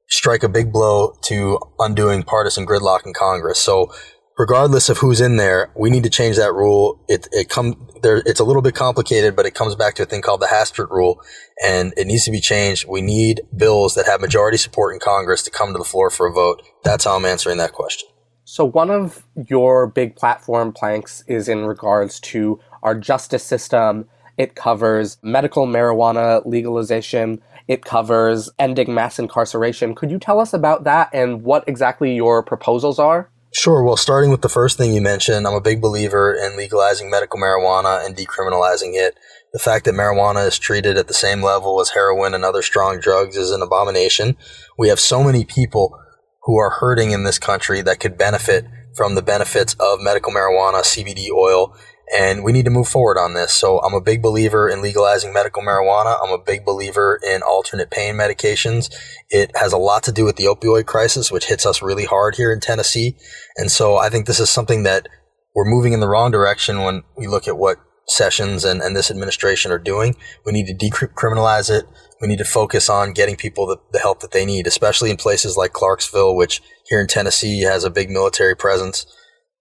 strike 0.09 0.43
a 0.43 0.49
big 0.49 0.71
blow 0.71 1.13
to 1.23 1.59
undoing 1.79 2.23
partisan 2.23 2.65
gridlock 2.65 3.05
in 3.05 3.13
Congress. 3.13 3.59
So 3.59 3.93
regardless 4.37 4.89
of 4.89 4.99
who's 4.99 5.19
in 5.19 5.37
there, 5.37 5.71
we 5.75 5.89
need 5.89 6.03
to 6.03 6.09
change 6.09 6.37
that 6.37 6.53
rule. 6.53 7.03
It 7.07 7.27
it 7.31 7.49
come 7.49 7.87
there. 8.01 8.21
It's 8.25 8.39
a 8.39 8.43
little 8.43 8.61
bit 8.61 8.75
complicated, 8.75 9.35
but 9.35 9.45
it 9.45 9.53
comes 9.53 9.75
back 9.75 9.95
to 9.95 10.03
a 10.03 10.05
thing 10.05 10.21
called 10.21 10.41
the 10.41 10.47
Hastert 10.47 10.89
rule, 10.89 11.21
and 11.63 11.93
it 11.97 12.05
needs 12.05 12.25
to 12.25 12.31
be 12.31 12.39
changed. 12.39 12.87
We 12.87 13.01
need 13.01 13.41
bills 13.55 13.95
that 13.95 14.05
have 14.05 14.21
majority 14.21 14.57
support 14.57 14.93
in 14.93 14.99
Congress 14.99 15.43
to 15.43 15.51
come 15.51 15.73
to 15.73 15.77
the 15.77 15.85
floor 15.85 16.09
for 16.09 16.27
a 16.27 16.33
vote. 16.33 16.61
That's 16.83 17.05
how 17.05 17.15
I'm 17.15 17.25
answering 17.25 17.57
that 17.57 17.73
question. 17.73 18.09
So 18.45 18.63
one 18.63 18.89
of 18.89 19.25
your 19.49 19.87
big 19.87 20.15
platform 20.15 20.71
planks 20.71 21.23
is 21.27 21.49
in 21.49 21.65
regards 21.65 22.19
to 22.21 22.61
our 22.81 22.95
justice 22.95 23.43
system. 23.43 24.07
It 24.37 24.55
covers 24.55 25.17
medical 25.21 25.67
marijuana 25.67 26.45
legalization. 26.45 27.41
It 27.67 27.83
covers 27.83 28.49
ending 28.57 28.93
mass 28.93 29.19
incarceration. 29.19 29.95
Could 29.95 30.11
you 30.11 30.19
tell 30.19 30.39
us 30.39 30.53
about 30.53 30.85
that 30.85 31.09
and 31.11 31.43
what 31.43 31.65
exactly 31.67 32.15
your 32.15 32.41
proposals 32.41 32.99
are? 32.99 33.29
Sure. 33.53 33.81
Well, 33.81 33.97
starting 33.97 34.29
with 34.29 34.41
the 34.41 34.49
first 34.49 34.77
thing 34.77 34.93
you 34.93 35.01
mentioned, 35.01 35.47
I'm 35.47 35.53
a 35.53 35.61
big 35.61 35.81
believer 35.81 36.33
in 36.35 36.57
legalizing 36.57 37.09
medical 37.09 37.39
marijuana 37.39 38.05
and 38.05 38.15
decriminalizing 38.15 38.93
it. 38.93 39.17
The 39.53 39.59
fact 39.59 39.85
that 39.85 39.95
marijuana 39.95 40.45
is 40.45 40.59
treated 40.59 40.97
at 40.97 41.07
the 41.07 41.13
same 41.13 41.41
level 41.41 41.79
as 41.79 41.91
heroin 41.91 42.33
and 42.33 42.43
other 42.43 42.61
strong 42.61 42.99
drugs 42.99 43.37
is 43.37 43.51
an 43.51 43.61
abomination. 43.61 44.35
We 44.77 44.89
have 44.89 44.99
so 44.99 45.23
many 45.23 45.45
people 45.45 45.97
who 46.43 46.57
are 46.57 46.69
hurting 46.69 47.11
in 47.11 47.23
this 47.23 47.39
country 47.39 47.81
that 47.81 47.99
could 47.99 48.17
benefit 48.17 48.65
from 48.95 49.15
the 49.15 49.21
benefits 49.21 49.75
of 49.79 50.01
medical 50.01 50.33
marijuana, 50.33 50.81
CBD 50.81 51.29
oil, 51.31 51.73
and 52.15 52.43
we 52.43 52.51
need 52.51 52.65
to 52.65 52.71
move 52.71 52.87
forward 52.87 53.17
on 53.17 53.33
this. 53.33 53.53
So 53.53 53.79
I'm 53.79 53.93
a 53.93 54.01
big 54.01 54.21
believer 54.21 54.69
in 54.69 54.81
legalizing 54.81 55.33
medical 55.33 55.61
marijuana. 55.61 56.17
I'm 56.23 56.31
a 56.31 56.41
big 56.41 56.63
believer 56.63 57.19
in 57.27 57.41
alternate 57.41 57.91
pain 57.91 58.15
medications. 58.15 58.93
It 59.29 59.51
has 59.55 59.73
a 59.73 59.77
lot 59.77 60.03
to 60.03 60.11
do 60.11 60.23
with 60.23 60.37
the 60.37 60.45
opioid 60.45 60.85
crisis, 60.85 61.31
which 61.31 61.45
hits 61.45 61.65
us 61.65 61.81
really 61.81 62.05
hard 62.05 62.35
here 62.35 62.51
in 62.53 62.59
Tennessee. 62.59 63.17
And 63.57 63.69
so 63.69 63.97
I 63.97 64.09
think 64.09 64.25
this 64.25 64.39
is 64.39 64.49
something 64.49 64.83
that 64.83 65.07
we're 65.53 65.65
moving 65.65 65.93
in 65.93 65.99
the 65.99 66.07
wrong 66.07 66.31
direction 66.31 66.83
when 66.83 67.03
we 67.17 67.27
look 67.27 67.47
at 67.47 67.57
what 67.57 67.77
sessions 68.07 68.63
and, 68.63 68.81
and 68.81 68.95
this 68.95 69.11
administration 69.11 69.71
are 69.71 69.79
doing. 69.79 70.15
We 70.45 70.53
need 70.53 70.67
to 70.67 70.73
decriminalize 70.73 71.69
it. 71.69 71.85
We 72.21 72.27
need 72.27 72.37
to 72.37 72.45
focus 72.45 72.89
on 72.89 73.11
getting 73.11 73.35
people 73.35 73.67
the, 73.67 73.77
the 73.91 73.99
help 73.99 74.21
that 74.21 74.31
they 74.31 74.45
need, 74.45 74.65
especially 74.65 75.11
in 75.11 75.17
places 75.17 75.57
like 75.57 75.73
Clarksville, 75.73 76.35
which 76.35 76.61
here 76.87 77.01
in 77.01 77.07
Tennessee 77.07 77.61
has 77.61 77.83
a 77.83 77.89
big 77.89 78.09
military 78.09 78.55
presence 78.55 79.05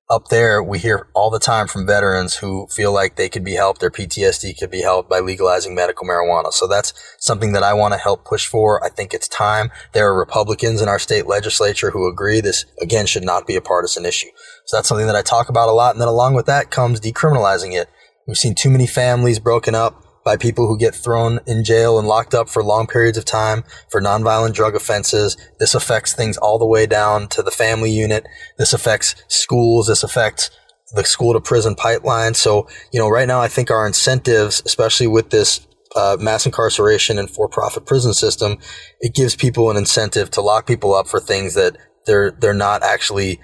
up 0.09 0.29
there, 0.29 0.63
we 0.63 0.79
hear 0.79 1.09
all 1.15 1.31
the 1.31 1.41
time 1.41 1.67
from 1.67 1.87
veterans 1.87 2.37
who 2.37 2.69
feel 2.69 2.93
like 2.93 3.17
they 3.17 3.29
could 3.29 3.43
be 3.43 3.55
helped, 3.55 3.81
their 3.81 3.91
PTSD 3.91 4.57
could 4.57 4.71
be 4.71 4.83
helped 4.83 5.11
by 5.11 5.19
legalizing 5.19 5.75
medical 5.75 6.07
marijuana. 6.07 6.53
So 6.53 6.69
that's 6.69 6.95
something 7.19 7.53
that 7.53 7.65
I 7.65 7.75
want 7.75 7.93
to 7.95 7.99
help 7.99 8.25
push 8.25 8.47
for. 8.47 8.85
I 8.85 8.89
think 8.89 9.13
it's 9.13 9.27
time. 9.27 9.71
There 9.93 10.07
are 10.09 10.17
Republicans 10.17 10.81
in 10.81 10.89
our 10.89 11.01
state 11.01 11.27
legislature 11.27 11.91
who 11.91 12.09
agree 12.09 12.41
this, 12.41 12.67
again, 12.81 13.07
should 13.07 13.25
not 13.25 13.49
be 13.49 13.57
a 13.57 13.61
partisan 13.61 14.05
issue. 14.05 14.29
So 14.65 14.77
that's 14.77 14.89
something 14.89 15.09
that 15.09 15.17
I 15.17 15.23
talk 15.23 15.49
about 15.49 15.69
a 15.69 15.73
lot. 15.73 15.95
And 15.95 16.01
then 16.01 16.09
along 16.09 16.35
with 16.35 16.47
that 16.47 16.71
comes 16.71 17.01
decriminalizing 17.01 17.75
it. 17.75 17.89
We've 18.29 18.37
seen 18.37 18.55
too 18.55 18.71
many 18.71 18.87
families 18.87 19.41
broken 19.41 19.75
up 19.75 20.06
by 20.27 20.37
people 20.37 20.67
who 20.67 20.77
get 20.77 20.93
thrown 20.93 21.39
in 21.47 21.63
jail 21.63 22.01
and 22.01 22.09
locked 22.09 22.35
up 22.35 22.49
for 22.49 22.61
long 22.61 22.89
periods 22.89 23.17
of 23.17 23.25
time 23.25 23.63
for 23.89 24.03
nonviolent 24.03 24.55
drug 24.55 24.75
offenses. 24.75 25.37
This 25.61 25.73
affects 25.73 26.13
things 26.13 26.37
all 26.37 26.59
the 26.59 26.67
way 26.67 26.85
down 26.85 27.29
to 27.29 27.45
the 27.45 27.53
family 27.53 27.93
unit. 27.93 28.27
This 28.59 28.73
affects 28.73 29.15
schools. 29.29 29.87
This 29.87 30.03
affects 30.03 30.51
the 30.97 31.05
school 31.05 31.33
to 31.33 31.41
prison 31.41 31.77
pipeline. 31.77 32.35
So, 32.35 32.69
you 32.93 32.99
know, 32.99 33.09
right 33.09 33.29
now 33.29 33.41
I 33.41 33.47
think 33.47 33.71
our 33.71 33.87
incentives, 33.87 34.61
especially 34.67 35.07
with 35.07 35.31
this 35.31 35.65
uh, 35.95 36.17
mass 36.19 36.45
incarceration 36.45 37.21
and 37.21 37.31
for-profit 37.31 37.87
prison 37.87 38.13
system, 38.13 38.59
it 39.01 39.15
gives 39.15 39.37
people 39.37 39.71
an 39.71 39.77
incentive 39.77 40.33
to 40.33 40.41
lock 40.41 40.67
people 40.67 40.93
up 40.93 41.07
for 41.07 41.21
things 41.21 41.55
that 41.55 41.77
they're 42.05 42.33
they're 42.33 42.53
not 42.53 42.83
actually 42.83 43.41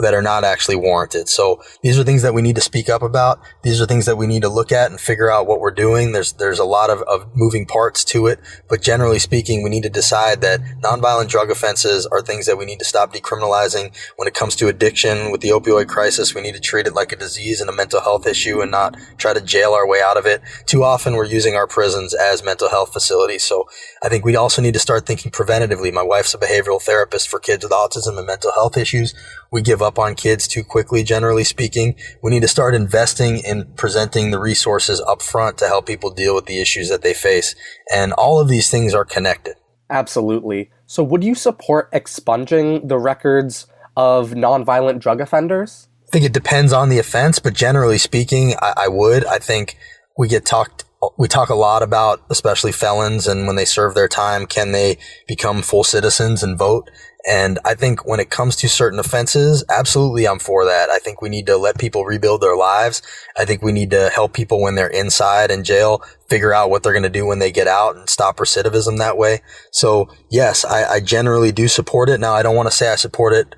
that 0.00 0.14
are 0.14 0.22
not 0.22 0.44
actually 0.44 0.76
warranted. 0.76 1.28
So 1.28 1.62
these 1.82 1.98
are 1.98 2.04
things 2.04 2.22
that 2.22 2.34
we 2.34 2.42
need 2.42 2.56
to 2.56 2.62
speak 2.62 2.88
up 2.88 3.02
about. 3.02 3.40
These 3.62 3.80
are 3.80 3.86
things 3.86 4.06
that 4.06 4.16
we 4.16 4.26
need 4.26 4.42
to 4.42 4.48
look 4.48 4.72
at 4.72 4.90
and 4.90 4.98
figure 4.98 5.30
out 5.30 5.46
what 5.46 5.60
we're 5.60 5.70
doing. 5.70 6.12
There's 6.12 6.32
there's 6.32 6.58
a 6.58 6.64
lot 6.64 6.90
of, 6.90 7.02
of 7.02 7.26
moving 7.34 7.66
parts 7.66 8.04
to 8.06 8.26
it, 8.26 8.40
but 8.68 8.80
generally 8.80 9.18
speaking, 9.18 9.62
we 9.62 9.70
need 9.70 9.82
to 9.82 9.90
decide 9.90 10.40
that 10.40 10.60
nonviolent 10.82 11.28
drug 11.28 11.50
offenses 11.50 12.06
are 12.06 12.22
things 12.22 12.46
that 12.46 12.56
we 12.56 12.64
need 12.64 12.78
to 12.78 12.84
stop 12.84 13.12
decriminalizing. 13.12 13.94
When 14.16 14.26
it 14.26 14.34
comes 14.34 14.56
to 14.56 14.68
addiction 14.68 15.30
with 15.30 15.42
the 15.42 15.50
opioid 15.50 15.88
crisis, 15.88 16.34
we 16.34 16.40
need 16.40 16.54
to 16.54 16.60
treat 16.60 16.86
it 16.86 16.94
like 16.94 17.12
a 17.12 17.16
disease 17.16 17.60
and 17.60 17.68
a 17.68 17.72
mental 17.72 18.00
health 18.00 18.26
issue 18.26 18.60
and 18.62 18.70
not 18.70 18.96
try 19.18 19.34
to 19.34 19.40
jail 19.40 19.72
our 19.72 19.86
way 19.86 20.00
out 20.02 20.16
of 20.16 20.26
it. 20.26 20.40
Too 20.66 20.82
often 20.82 21.14
we're 21.14 21.24
using 21.24 21.54
our 21.54 21.66
prisons 21.66 22.14
as 22.14 22.42
mental 22.42 22.70
health 22.70 22.92
facilities. 22.92 23.42
So 23.42 23.68
I 24.02 24.08
think 24.08 24.24
we 24.24 24.36
also 24.36 24.62
need 24.62 24.74
to 24.74 24.80
start 24.80 25.06
thinking 25.06 25.30
preventatively. 25.30 25.92
My 25.92 26.02
wife's 26.02 26.34
a 26.34 26.38
behavioral 26.38 26.80
therapist 26.80 27.28
for 27.28 27.38
kids 27.38 27.64
with 27.64 27.72
autism 27.72 28.16
and 28.16 28.26
mental 28.26 28.52
health 28.52 28.76
issues. 28.76 29.14
We 29.52 29.60
give 29.60 29.82
up 29.82 29.98
on 29.98 30.14
kids 30.14 30.48
too 30.48 30.64
quickly, 30.64 31.04
generally 31.04 31.44
speaking. 31.44 31.94
We 32.22 32.30
need 32.30 32.40
to 32.40 32.48
start 32.48 32.74
investing 32.74 33.38
in 33.38 33.66
presenting 33.76 34.30
the 34.30 34.40
resources 34.40 35.00
up 35.02 35.20
front 35.20 35.58
to 35.58 35.68
help 35.68 35.86
people 35.86 36.10
deal 36.10 36.34
with 36.34 36.46
the 36.46 36.58
issues 36.58 36.88
that 36.88 37.02
they 37.02 37.12
face. 37.12 37.54
And 37.92 38.14
all 38.14 38.40
of 38.40 38.48
these 38.48 38.70
things 38.70 38.94
are 38.94 39.04
connected. 39.04 39.56
Absolutely. 39.90 40.70
So, 40.86 41.04
would 41.04 41.22
you 41.22 41.34
support 41.34 41.90
expunging 41.92 42.88
the 42.88 42.98
records 42.98 43.66
of 43.94 44.30
nonviolent 44.30 45.00
drug 45.00 45.20
offenders? 45.20 45.88
I 46.08 46.10
think 46.10 46.24
it 46.24 46.32
depends 46.32 46.72
on 46.72 46.88
the 46.88 46.98
offense, 46.98 47.38
but 47.38 47.52
generally 47.52 47.98
speaking, 47.98 48.54
I, 48.60 48.72
I 48.84 48.88
would. 48.88 49.26
I 49.26 49.38
think 49.38 49.76
we 50.16 50.28
get 50.28 50.46
talked 50.46 50.84
we 51.18 51.26
talk 51.26 51.48
a 51.48 51.54
lot 51.54 51.82
about 51.82 52.22
especially 52.30 52.70
felons 52.70 53.26
and 53.26 53.46
when 53.46 53.56
they 53.56 53.64
serve 53.64 53.94
their 53.94 54.06
time 54.06 54.46
can 54.46 54.70
they 54.72 54.98
become 55.26 55.60
full 55.60 55.82
citizens 55.82 56.44
and 56.44 56.56
vote 56.56 56.88
and 57.28 57.58
I 57.64 57.74
think 57.74 58.06
when 58.06 58.20
it 58.20 58.30
comes 58.30 58.56
to 58.56 58.68
certain 58.68 58.98
offenses, 58.98 59.64
absolutely 59.68 60.26
I'm 60.26 60.38
for 60.38 60.64
that. 60.64 60.90
I 60.90 60.98
think 60.98 61.22
we 61.22 61.28
need 61.28 61.46
to 61.46 61.56
let 61.56 61.78
people 61.78 62.04
rebuild 62.04 62.40
their 62.40 62.56
lives. 62.56 63.00
I 63.36 63.44
think 63.44 63.62
we 63.62 63.72
need 63.72 63.90
to 63.90 64.10
help 64.10 64.32
people 64.32 64.60
when 64.60 64.74
they're 64.74 64.88
inside 64.88 65.50
in 65.50 65.64
jail 65.64 66.02
figure 66.28 66.54
out 66.54 66.70
what 66.70 66.82
they're 66.82 66.94
going 66.94 67.02
to 67.02 67.10
do 67.10 67.26
when 67.26 67.40
they 67.40 67.52
get 67.52 67.68
out 67.68 67.94
and 67.94 68.08
stop 68.08 68.38
recidivism 68.38 68.96
that 68.98 69.18
way. 69.18 69.42
So 69.70 70.08
yes, 70.30 70.64
I, 70.64 70.94
I 70.94 71.00
generally 71.00 71.52
do 71.52 71.68
support 71.68 72.08
it. 72.08 72.20
Now 72.20 72.32
I 72.32 72.42
don't 72.42 72.56
want 72.56 72.70
to 72.70 72.74
say 72.74 72.90
I 72.90 72.96
support 72.96 73.34
it 73.34 73.54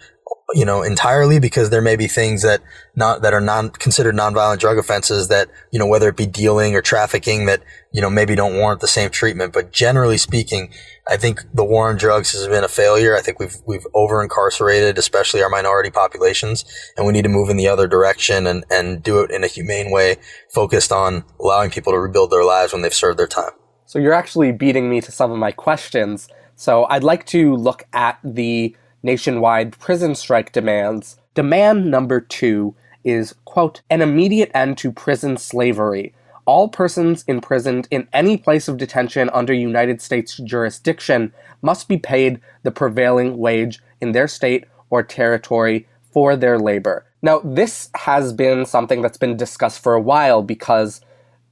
you 0.53 0.65
know, 0.65 0.83
entirely 0.83 1.39
because 1.41 1.71
there 1.71 1.81
may 1.81 1.97
be 1.97 2.07
things 2.07 2.43
that 2.43 2.61
not, 2.95 3.23
that 3.23 3.33
are 3.33 3.41
non, 3.41 3.71
considered 3.71 4.15
nonviolent 4.15 4.59
drug 4.59 4.77
offenses 4.77 5.29
that, 5.29 5.49
you 5.71 5.79
know, 5.79 5.87
whether 5.87 6.09
it 6.09 6.17
be 6.17 6.27
dealing 6.27 6.75
or 6.75 6.83
trafficking 6.83 7.47
that, 7.47 7.63
you 7.93 8.03
know, 8.03 8.11
maybe 8.11 8.35
don't 8.35 8.57
warrant 8.57 8.81
the 8.81 8.87
same 8.87 9.11
treatment. 9.11 9.55
But 9.55 9.73
generally 9.73 10.19
speaking, 10.19 10.71
I 11.09 11.17
think 11.17 11.43
the 11.55 11.65
war 11.65 11.89
on 11.89 11.97
drugs 11.97 12.33
has 12.33 12.47
been 12.47 12.63
a 12.63 12.69
failure. 12.69 13.17
I 13.17 13.21
think 13.21 13.41
we've, 13.41 13.57
we've 13.67 13.87
over 13.95 14.23
incarcerated, 14.23 14.99
especially 14.99 15.43
our 15.43 15.49
minority 15.49 15.91
populations, 15.91 16.65
and 16.97 17.07
we 17.07 17.13
need 17.13 17.23
to 17.23 17.31
move 17.31 17.49
in 17.49 17.57
the 17.57 17.69
other 17.69 17.87
direction 17.87 18.47
and, 18.47 18.65
and 18.71 19.03
do 19.03 19.21
it 19.21 19.31
in 19.31 19.45
a 19.45 19.49
humane 19.49 19.91
way, 19.91 20.17
focused 20.53 20.93
on 20.93 21.25
allowing 21.41 21.71
people 21.71 21.93
to 21.93 21.99
rebuild 21.99 22.31
their 22.31 22.45
lives 22.45 22.73
when 22.73 22.83
they've 22.83 22.93
served 22.93 23.19
their 23.19 23.27
time. 23.27 23.53
So 23.87 23.99
you're 23.99 24.13
actually 24.13 24.53
beating 24.53 24.91
me 24.91 25.01
to 25.01 25.11
some 25.11 25.31
of 25.31 25.39
my 25.39 25.53
questions. 25.53 26.29
So 26.57 26.85
I'd 26.85 27.05
like 27.05 27.27
to 27.27 27.55
look 27.57 27.85
at 27.93 28.19
the 28.23 28.77
nationwide 29.05 29.79
prison 29.79 30.15
strike 30.15 30.51
demands, 30.51 31.19
demand 31.35 31.89
number 31.91 32.21
two 32.21 32.75
is, 33.05 33.35
quote, 33.45 33.83
an 33.91 34.03
immediate 34.03 34.51
end 34.55 34.79
to 34.79 34.91
prison 34.91 35.37
slavery. 35.37 36.15
All 36.47 36.69
persons 36.69 37.23
imprisoned 37.29 37.87
in 37.91 38.09
any 38.13 38.37
place 38.37 38.67
of 38.67 38.79
detention 38.79 39.31
under 39.33 39.53
United 39.53 40.01
States 40.01 40.39
jurisdiction 40.39 41.33
must 41.63 41.87
be 41.87 41.99
paid 41.99 42.41
the 42.63 42.71
prevailing 42.71 43.39
wage 43.39 43.81
in 44.01 44.13
their 44.13 44.27
state 44.27 44.65
or 44.91 45.03
territory 45.03 45.87
for 46.13 46.35
their 46.35 46.59
labor. 46.59 47.05
Now, 47.23 47.41
this 47.45 47.91
has 47.95 48.33
been 48.33 48.67
something 48.67 49.01
that's 49.03 49.17
been 49.17 49.37
discussed 49.37 49.83
for 49.83 49.95
a 49.95 50.01
while 50.01 50.43
because 50.43 51.01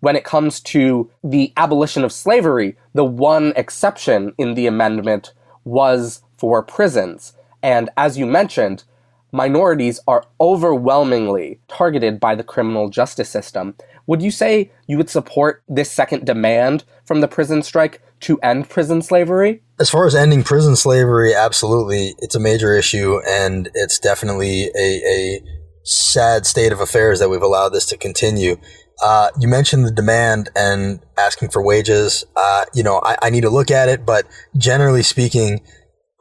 when 0.01 0.17
it 0.17 0.25
comes 0.25 0.61
to 0.61 1.11
the 1.23 1.53
abolition 1.57 2.05
of 2.05 2.13
slavery, 2.13 2.77
the 2.93 3.05
one 3.05 3.53
exception 3.57 4.35
in 4.37 4.55
the 4.55 4.67
amendment 4.67 5.33
was 5.65 6.23
for 6.37 6.63
prisons. 6.63 7.35
And 7.63 7.91
as 7.97 8.19
you 8.19 8.27
mentioned, 8.27 8.85
minorities 9.33 10.01
are 10.07 10.25
overwhelmingly 10.41 11.61
targeted 11.69 12.21
by 12.21 12.35
the 12.35 12.45
criminal 12.45 12.89
justice 12.89 13.29
system. 13.29 13.75
Would 14.07 14.21
you 14.21 14.31
say 14.31 14.71
you 14.87 14.97
would 14.97 15.09
support 15.09 15.63
this 15.69 15.91
second 15.91 16.27
demand 16.27 16.85
from 17.05 17.21
the 17.21 17.29
prison 17.29 17.63
strike 17.63 18.03
to 18.21 18.39
end 18.41 18.69
prison 18.69 19.01
slavery? 19.01 19.63
As 19.81 19.91
far 19.91 20.07
as 20.07 20.15
ending 20.15 20.43
prison 20.43 20.77
slavery, 20.77 21.35
absolutely. 21.35 22.15
It's 22.19 22.35
a 22.35 22.41
major 22.41 22.77
issue, 22.77 23.21
and 23.27 23.71
it's 23.75 23.99
definitely 23.99 24.71
a, 24.77 25.03
a 25.07 25.43
sad 25.85 26.47
state 26.47 26.73
of 26.73 26.81
affairs 26.81 27.21
that 27.21 27.29
we've 27.29 27.43
allowed 27.43 27.71
this 27.71 27.87
to 27.87 27.97
continue. 27.97 28.57
Uh, 29.03 29.31
you 29.41 29.49
mentioned 29.49 29.85
the 29.85 29.91
demand 29.91 30.51
and 30.55 31.01
asking 31.19 31.49
for 31.49 31.63
wages. 31.63 32.25
Uh, 32.37 32.65
you 32.75 32.83
know, 32.83 33.01
I, 33.03 33.17
I 33.23 33.31
need 33.31 33.41
to 33.41 33.51
look 33.51 33.71
at 33.71 33.89
it, 33.89 34.07
but 34.07 34.27
generally 34.57 35.03
speaking, 35.03 35.61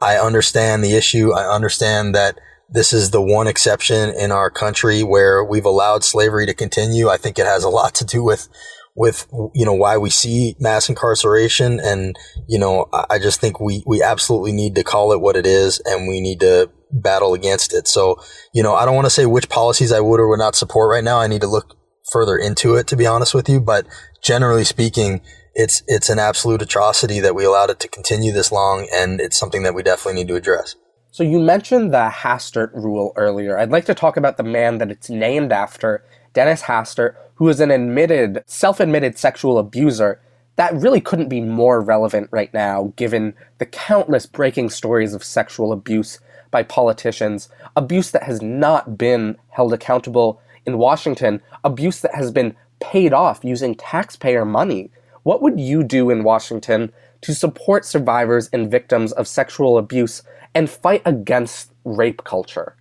I 0.02 0.16
understand 0.18 0.82
the 0.82 0.94
issue. 0.96 1.32
I 1.32 1.54
understand 1.54 2.14
that 2.14 2.38
this 2.68 2.92
is 2.92 3.10
the 3.10 3.22
one 3.22 3.46
exception 3.46 4.10
in 4.10 4.32
our 4.32 4.50
country 4.50 5.02
where 5.02 5.44
we've 5.44 5.64
allowed 5.64 6.02
slavery 6.02 6.46
to 6.46 6.54
continue. 6.54 7.08
I 7.08 7.18
think 7.18 7.38
it 7.38 7.46
has 7.46 7.64
a 7.64 7.68
lot 7.68 7.94
to 7.96 8.04
do 8.04 8.24
with 8.24 8.48
with 8.94 9.26
you 9.54 9.64
know 9.64 9.72
why 9.72 9.96
we 9.96 10.10
see 10.10 10.54
mass 10.60 10.88
incarceration 10.90 11.80
and 11.80 12.14
you 12.46 12.58
know 12.58 12.90
I 12.92 13.18
just 13.18 13.40
think 13.40 13.58
we 13.58 13.82
we 13.86 14.02
absolutely 14.02 14.52
need 14.52 14.74
to 14.74 14.84
call 14.84 15.12
it 15.12 15.20
what 15.20 15.36
it 15.36 15.46
is 15.46 15.80
and 15.86 16.06
we 16.08 16.20
need 16.20 16.40
to 16.40 16.70
battle 16.90 17.32
against 17.32 17.72
it. 17.72 17.88
So, 17.88 18.20
you 18.52 18.62
know, 18.62 18.74
I 18.74 18.84
don't 18.84 18.94
want 18.94 19.06
to 19.06 19.10
say 19.10 19.24
which 19.24 19.48
policies 19.48 19.92
I 19.92 20.00
would 20.00 20.20
or 20.20 20.28
would 20.28 20.38
not 20.38 20.54
support 20.54 20.90
right 20.90 21.04
now. 21.04 21.18
I 21.18 21.26
need 21.26 21.40
to 21.40 21.46
look 21.46 21.76
further 22.10 22.36
into 22.36 22.74
it 22.74 22.86
to 22.88 22.96
be 22.96 23.06
honest 23.06 23.34
with 23.34 23.48
you, 23.48 23.60
but 23.60 23.86
generally 24.22 24.64
speaking, 24.64 25.22
it's 25.54 25.82
it's 25.86 26.08
an 26.08 26.18
absolute 26.18 26.62
atrocity 26.62 27.20
that 27.20 27.34
we 27.34 27.44
allowed 27.44 27.70
it 27.70 27.80
to 27.80 27.88
continue 27.88 28.32
this 28.32 28.52
long, 28.52 28.88
and 28.92 29.20
it's 29.20 29.38
something 29.38 29.62
that 29.62 29.74
we 29.74 29.82
definitely 29.82 30.20
need 30.20 30.28
to 30.28 30.36
address. 30.36 30.76
So 31.10 31.22
you 31.22 31.38
mentioned 31.38 31.92
the 31.92 32.08
Hastert 32.08 32.72
rule 32.72 33.12
earlier. 33.16 33.58
I'd 33.58 33.70
like 33.70 33.84
to 33.84 33.94
talk 33.94 34.16
about 34.16 34.38
the 34.38 34.42
man 34.42 34.78
that 34.78 34.90
it's 34.90 35.10
named 35.10 35.52
after, 35.52 36.02
Dennis 36.32 36.62
Hastert, 36.62 37.16
who 37.34 37.48
is 37.48 37.60
an 37.60 37.70
admitted, 37.70 38.42
self-admitted 38.46 39.18
sexual 39.18 39.58
abuser. 39.58 40.20
That 40.56 40.74
really 40.74 41.00
couldn't 41.00 41.28
be 41.28 41.40
more 41.40 41.80
relevant 41.80 42.28
right 42.30 42.52
now, 42.54 42.92
given 42.96 43.34
the 43.58 43.66
countless 43.66 44.26
breaking 44.26 44.70
stories 44.70 45.12
of 45.12 45.24
sexual 45.24 45.72
abuse 45.72 46.18
by 46.50 46.62
politicians, 46.62 47.48
abuse 47.76 48.10
that 48.12 48.22
has 48.22 48.40
not 48.40 48.96
been 48.96 49.36
held 49.48 49.72
accountable 49.72 50.40
in 50.64 50.78
Washington, 50.78 51.42
abuse 51.64 52.00
that 52.00 52.14
has 52.14 52.30
been 52.30 52.54
paid 52.80 53.12
off 53.12 53.44
using 53.44 53.74
taxpayer 53.74 54.44
money. 54.44 54.90
What 55.22 55.42
would 55.42 55.60
you 55.60 55.82
do 55.82 56.10
in 56.10 56.24
Washington 56.24 56.92
to 57.22 57.34
support 57.34 57.84
survivors 57.84 58.48
and 58.52 58.70
victims 58.70 59.12
of 59.12 59.28
sexual 59.28 59.78
abuse 59.78 60.22
and 60.54 60.68
fight 60.68 61.02
against 61.04 61.72
rape 61.84 62.24
culture? 62.24 62.76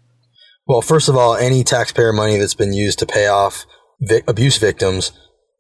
Well, 0.67 0.81
first 0.81 1.09
of 1.09 1.15
all, 1.15 1.35
any 1.35 1.63
taxpayer 1.63 2.13
money 2.13 2.37
that's 2.37 2.55
been 2.55 2.73
used 2.73 2.99
to 2.99 3.05
pay 3.05 3.27
off 3.27 3.65
abuse 4.27 4.57
victims 4.57 5.11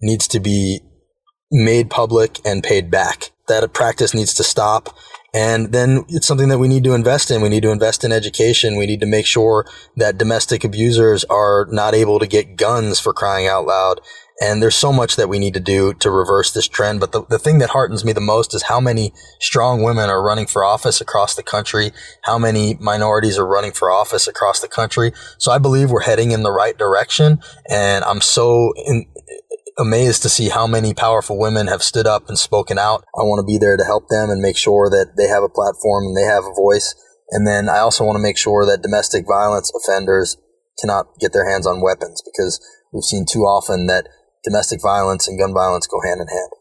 needs 0.01 0.27
to 0.29 0.39
be 0.39 0.81
made 1.51 1.89
public 1.89 2.39
and 2.45 2.63
paid 2.63 2.89
back. 2.89 3.31
That 3.47 3.73
practice 3.73 4.13
needs 4.13 4.33
to 4.35 4.43
stop. 4.43 4.95
And 5.33 5.71
then 5.71 6.05
it's 6.09 6.27
something 6.27 6.49
that 6.49 6.59
we 6.59 6.67
need 6.67 6.83
to 6.85 6.93
invest 6.93 7.31
in. 7.31 7.41
We 7.41 7.49
need 7.49 7.63
to 7.63 7.71
invest 7.71 8.03
in 8.03 8.11
education. 8.11 8.77
We 8.77 8.85
need 8.85 8.99
to 9.01 9.05
make 9.05 9.25
sure 9.25 9.65
that 9.95 10.17
domestic 10.17 10.63
abusers 10.63 11.23
are 11.25 11.67
not 11.71 11.93
able 11.93 12.19
to 12.19 12.27
get 12.27 12.57
guns 12.57 12.99
for 12.99 13.13
crying 13.13 13.47
out 13.47 13.65
loud 13.65 14.01
And 14.41 14.61
there's 14.61 14.75
so 14.75 14.91
much 14.91 15.17
that 15.17 15.29
we 15.29 15.37
need 15.37 15.53
to 15.53 15.59
do 15.59 15.93
to 15.93 16.09
reverse 16.09 16.51
this 16.51 16.67
trend. 16.67 16.99
But 16.99 17.11
the, 17.11 17.23
the 17.29 17.37
thing 17.37 17.59
that 17.59 17.69
heartens 17.69 18.03
me 18.03 18.11
the 18.11 18.19
most 18.19 18.55
is 18.55 18.63
how 18.63 18.79
many 18.79 19.13
strong 19.39 19.83
women 19.83 20.09
are 20.09 20.23
running 20.23 20.47
for 20.47 20.63
office 20.63 20.99
across 20.99 21.35
the 21.35 21.43
country, 21.43 21.91
how 22.23 22.39
many 22.39 22.75
minorities 22.79 23.37
are 23.37 23.45
running 23.45 23.71
for 23.71 23.91
office 23.91 24.27
across 24.27 24.59
the 24.59 24.67
country. 24.67 25.11
So 25.37 25.51
I 25.51 25.59
believe 25.59 25.91
we're 25.91 26.01
heading 26.01 26.31
in 26.31 26.41
the 26.41 26.51
right 26.51 26.75
direction. 26.75 27.39
And 27.69 28.03
I'm 28.03 28.19
so 28.19 28.73
in, 28.75 29.05
amazed 29.77 30.23
to 30.23 30.29
see 30.29 30.49
how 30.49 30.65
many 30.65 30.95
powerful 30.95 31.37
women 31.37 31.67
have 31.67 31.83
stood 31.83 32.07
up 32.07 32.27
and 32.27 32.37
spoken 32.37 32.79
out. 32.79 33.03
I 33.15 33.21
want 33.21 33.39
to 33.39 33.45
be 33.45 33.59
there 33.59 33.77
to 33.77 33.85
help 33.85 34.09
them 34.09 34.31
and 34.31 34.41
make 34.41 34.57
sure 34.57 34.89
that 34.89 35.13
they 35.17 35.27
have 35.27 35.43
a 35.43 35.49
platform 35.49 36.05
and 36.05 36.17
they 36.17 36.25
have 36.25 36.43
a 36.45 36.55
voice. 36.55 36.95
And 37.29 37.47
then 37.47 37.69
I 37.69 37.77
also 37.77 38.03
want 38.03 38.15
to 38.15 38.23
make 38.23 38.37
sure 38.37 38.65
that 38.65 38.81
domestic 38.81 39.25
violence 39.27 39.71
offenders 39.75 40.35
cannot 40.79 41.05
get 41.19 41.31
their 41.31 41.47
hands 41.47 41.67
on 41.67 41.81
weapons 41.81 42.23
because 42.25 42.59
we've 42.91 43.03
seen 43.03 43.25
too 43.29 43.41
often 43.41 43.87
that 43.87 44.07
domestic 44.43 44.81
violence 44.81 45.27
and 45.27 45.37
gun 45.39 45.53
violence 45.53 45.87
go 45.87 46.01
hand 46.01 46.21
in 46.21 46.27
hand. 46.27 46.60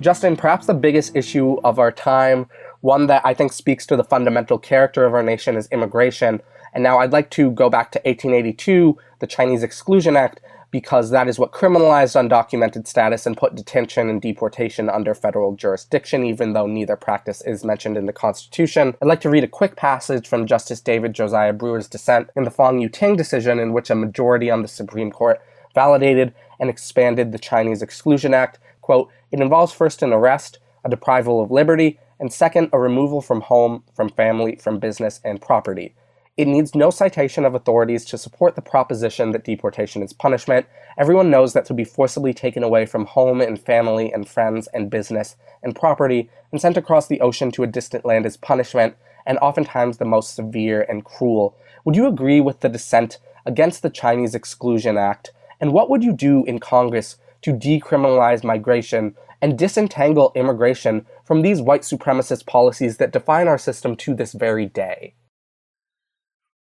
Justin, 0.00 0.34
perhaps 0.34 0.66
the 0.66 0.74
biggest 0.74 1.14
issue 1.14 1.58
of 1.62 1.78
our 1.78 1.92
time, 1.92 2.46
one 2.80 3.06
that 3.06 3.20
I 3.24 3.34
think 3.34 3.52
speaks 3.52 3.84
to 3.86 3.96
the 3.96 4.04
fundamental 4.04 4.58
character 4.58 5.04
of 5.04 5.12
our 5.12 5.22
nation, 5.22 5.56
is 5.56 5.68
immigration. 5.70 6.40
And 6.72 6.82
now 6.82 6.98
I'd 6.98 7.12
like 7.12 7.30
to 7.30 7.50
go 7.50 7.68
back 7.68 7.92
to 7.92 7.98
1882, 7.98 8.96
the 9.18 9.26
Chinese 9.26 9.62
Exclusion 9.62 10.16
Act, 10.16 10.40
because 10.70 11.10
that 11.10 11.28
is 11.28 11.38
what 11.38 11.52
criminalized 11.52 12.16
undocumented 12.16 12.86
status 12.86 13.26
and 13.26 13.36
put 13.36 13.56
detention 13.56 14.08
and 14.08 14.22
deportation 14.22 14.88
under 14.88 15.14
federal 15.14 15.54
jurisdiction, 15.54 16.24
even 16.24 16.52
though 16.54 16.66
neither 16.66 16.96
practice 16.96 17.42
is 17.42 17.64
mentioned 17.64 17.98
in 17.98 18.06
the 18.06 18.12
Constitution. 18.12 18.94
I'd 19.02 19.08
like 19.08 19.20
to 19.22 19.30
read 19.30 19.44
a 19.44 19.48
quick 19.48 19.76
passage 19.76 20.26
from 20.28 20.46
Justice 20.46 20.80
David 20.80 21.12
Josiah 21.12 21.52
Brewer's 21.52 21.88
dissent 21.88 22.30
in 22.36 22.44
the 22.44 22.50
Fong 22.50 22.78
Yue-ting 22.78 23.16
decision, 23.16 23.58
in 23.58 23.72
which 23.72 23.90
a 23.90 23.94
majority 23.94 24.50
on 24.50 24.62
the 24.62 24.68
Supreme 24.68 25.10
Court 25.10 25.42
validated 25.74 26.32
and 26.58 26.70
expanded 26.70 27.32
the 27.32 27.38
Chinese 27.38 27.82
Exclusion 27.82 28.32
Act. 28.32 28.58
Quote, 28.90 29.08
it 29.30 29.38
involves 29.38 29.72
first 29.72 30.02
an 30.02 30.12
arrest, 30.12 30.58
a 30.84 30.90
deprival 30.90 31.40
of 31.40 31.52
liberty, 31.52 32.00
and 32.18 32.32
second, 32.32 32.70
a 32.72 32.80
removal 32.80 33.22
from 33.22 33.42
home, 33.42 33.84
from 33.94 34.08
family, 34.08 34.56
from 34.56 34.80
business, 34.80 35.20
and 35.22 35.40
property. 35.40 35.94
It 36.36 36.48
needs 36.48 36.74
no 36.74 36.90
citation 36.90 37.44
of 37.44 37.54
authorities 37.54 38.04
to 38.06 38.18
support 38.18 38.56
the 38.56 38.62
proposition 38.62 39.30
that 39.30 39.44
deportation 39.44 40.02
is 40.02 40.12
punishment. 40.12 40.66
Everyone 40.98 41.30
knows 41.30 41.52
that 41.52 41.64
to 41.66 41.72
be 41.72 41.84
forcibly 41.84 42.34
taken 42.34 42.64
away 42.64 42.84
from 42.84 43.06
home 43.06 43.40
and 43.40 43.60
family 43.60 44.12
and 44.12 44.28
friends 44.28 44.68
and 44.74 44.90
business 44.90 45.36
and 45.62 45.76
property 45.76 46.28
and 46.50 46.60
sent 46.60 46.76
across 46.76 47.06
the 47.06 47.20
ocean 47.20 47.52
to 47.52 47.62
a 47.62 47.68
distant 47.68 48.04
land 48.04 48.26
is 48.26 48.36
punishment, 48.36 48.96
and 49.24 49.38
oftentimes 49.38 49.98
the 49.98 50.04
most 50.04 50.34
severe 50.34 50.82
and 50.88 51.04
cruel. 51.04 51.56
Would 51.84 51.94
you 51.94 52.08
agree 52.08 52.40
with 52.40 52.58
the 52.58 52.68
dissent 52.68 53.18
against 53.46 53.82
the 53.82 53.90
Chinese 53.90 54.34
Exclusion 54.34 54.98
Act? 54.98 55.30
And 55.60 55.72
what 55.72 55.88
would 55.90 56.02
you 56.02 56.12
do 56.12 56.44
in 56.46 56.58
Congress 56.58 57.18
to 57.42 57.52
decriminalize 57.52 58.44
migration 58.44 59.14
and 59.42 59.58
disentangle 59.58 60.32
immigration 60.34 61.06
from 61.24 61.42
these 61.42 61.62
white 61.62 61.82
supremacist 61.82 62.46
policies 62.46 62.98
that 62.98 63.12
define 63.12 63.48
our 63.48 63.58
system 63.58 63.96
to 63.96 64.14
this 64.14 64.32
very 64.32 64.66
day. 64.66 65.14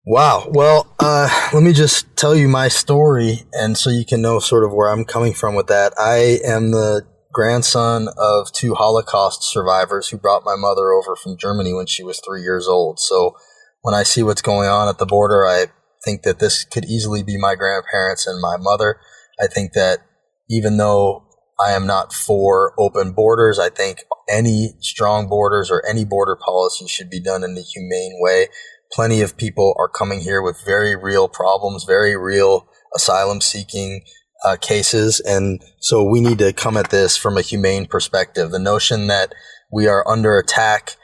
Wow. 0.04 0.46
Well, 0.48 0.94
uh, 1.00 1.28
let 1.52 1.62
me 1.62 1.72
just 1.72 2.16
tell 2.16 2.34
you 2.34 2.48
my 2.48 2.68
story, 2.68 3.42
and 3.52 3.76
so 3.76 3.90
you 3.90 4.06
can 4.06 4.22
know 4.22 4.38
sort 4.38 4.64
of 4.64 4.72
where 4.72 4.90
I'm 4.90 5.04
coming 5.04 5.34
from 5.34 5.54
with 5.54 5.66
that. 5.66 5.92
I 5.98 6.38
am 6.44 6.70
the 6.70 7.06
grandson 7.32 8.08
of 8.16 8.50
two 8.52 8.74
Holocaust 8.74 9.42
survivors 9.42 10.08
who 10.08 10.16
brought 10.16 10.44
my 10.44 10.56
mother 10.56 10.92
over 10.92 11.14
from 11.14 11.36
Germany 11.36 11.74
when 11.74 11.86
she 11.86 12.02
was 12.02 12.20
three 12.20 12.40
years 12.40 12.66
old. 12.66 12.98
So 12.98 13.36
when 13.82 13.94
I 13.94 14.02
see 14.02 14.22
what's 14.22 14.40
going 14.40 14.68
on 14.68 14.88
at 14.88 14.98
the 14.98 15.06
border, 15.06 15.46
I 15.46 15.66
think 16.04 16.22
that 16.22 16.38
this 16.38 16.64
could 16.64 16.86
easily 16.86 17.22
be 17.22 17.36
my 17.38 17.54
grandparents 17.54 18.26
and 18.26 18.40
my 18.40 18.56
mother. 18.58 18.98
I 19.40 19.46
think 19.46 19.72
that 19.74 19.98
even 20.50 20.76
though 20.76 21.24
I 21.60 21.72
am 21.72 21.86
not 21.86 22.12
for 22.12 22.72
open 22.78 23.12
borders, 23.12 23.58
I 23.58 23.68
think 23.68 24.04
any 24.28 24.74
strong 24.80 25.28
borders 25.28 25.70
or 25.70 25.84
any 25.88 26.04
border 26.04 26.36
policy 26.36 26.86
should 26.86 27.10
be 27.10 27.20
done 27.20 27.42
in 27.42 27.56
a 27.56 27.62
humane 27.62 28.18
way. 28.20 28.48
Plenty 28.92 29.20
of 29.20 29.36
people 29.36 29.74
are 29.78 29.88
coming 29.88 30.20
here 30.20 30.40
with 30.40 30.62
very 30.64 30.94
real 30.96 31.28
problems, 31.28 31.84
very 31.84 32.16
real 32.16 32.68
asylum 32.94 33.40
seeking 33.40 34.02
uh, 34.44 34.56
cases. 34.60 35.20
And 35.20 35.62
so 35.80 36.04
we 36.04 36.20
need 36.20 36.38
to 36.38 36.52
come 36.52 36.76
at 36.76 36.90
this 36.90 37.16
from 37.16 37.36
a 37.36 37.42
humane 37.42 37.86
perspective. 37.86 38.50
The 38.50 38.58
notion 38.58 39.08
that 39.08 39.34
we 39.72 39.88
are 39.88 40.08
under 40.08 40.38
attack 40.38 40.96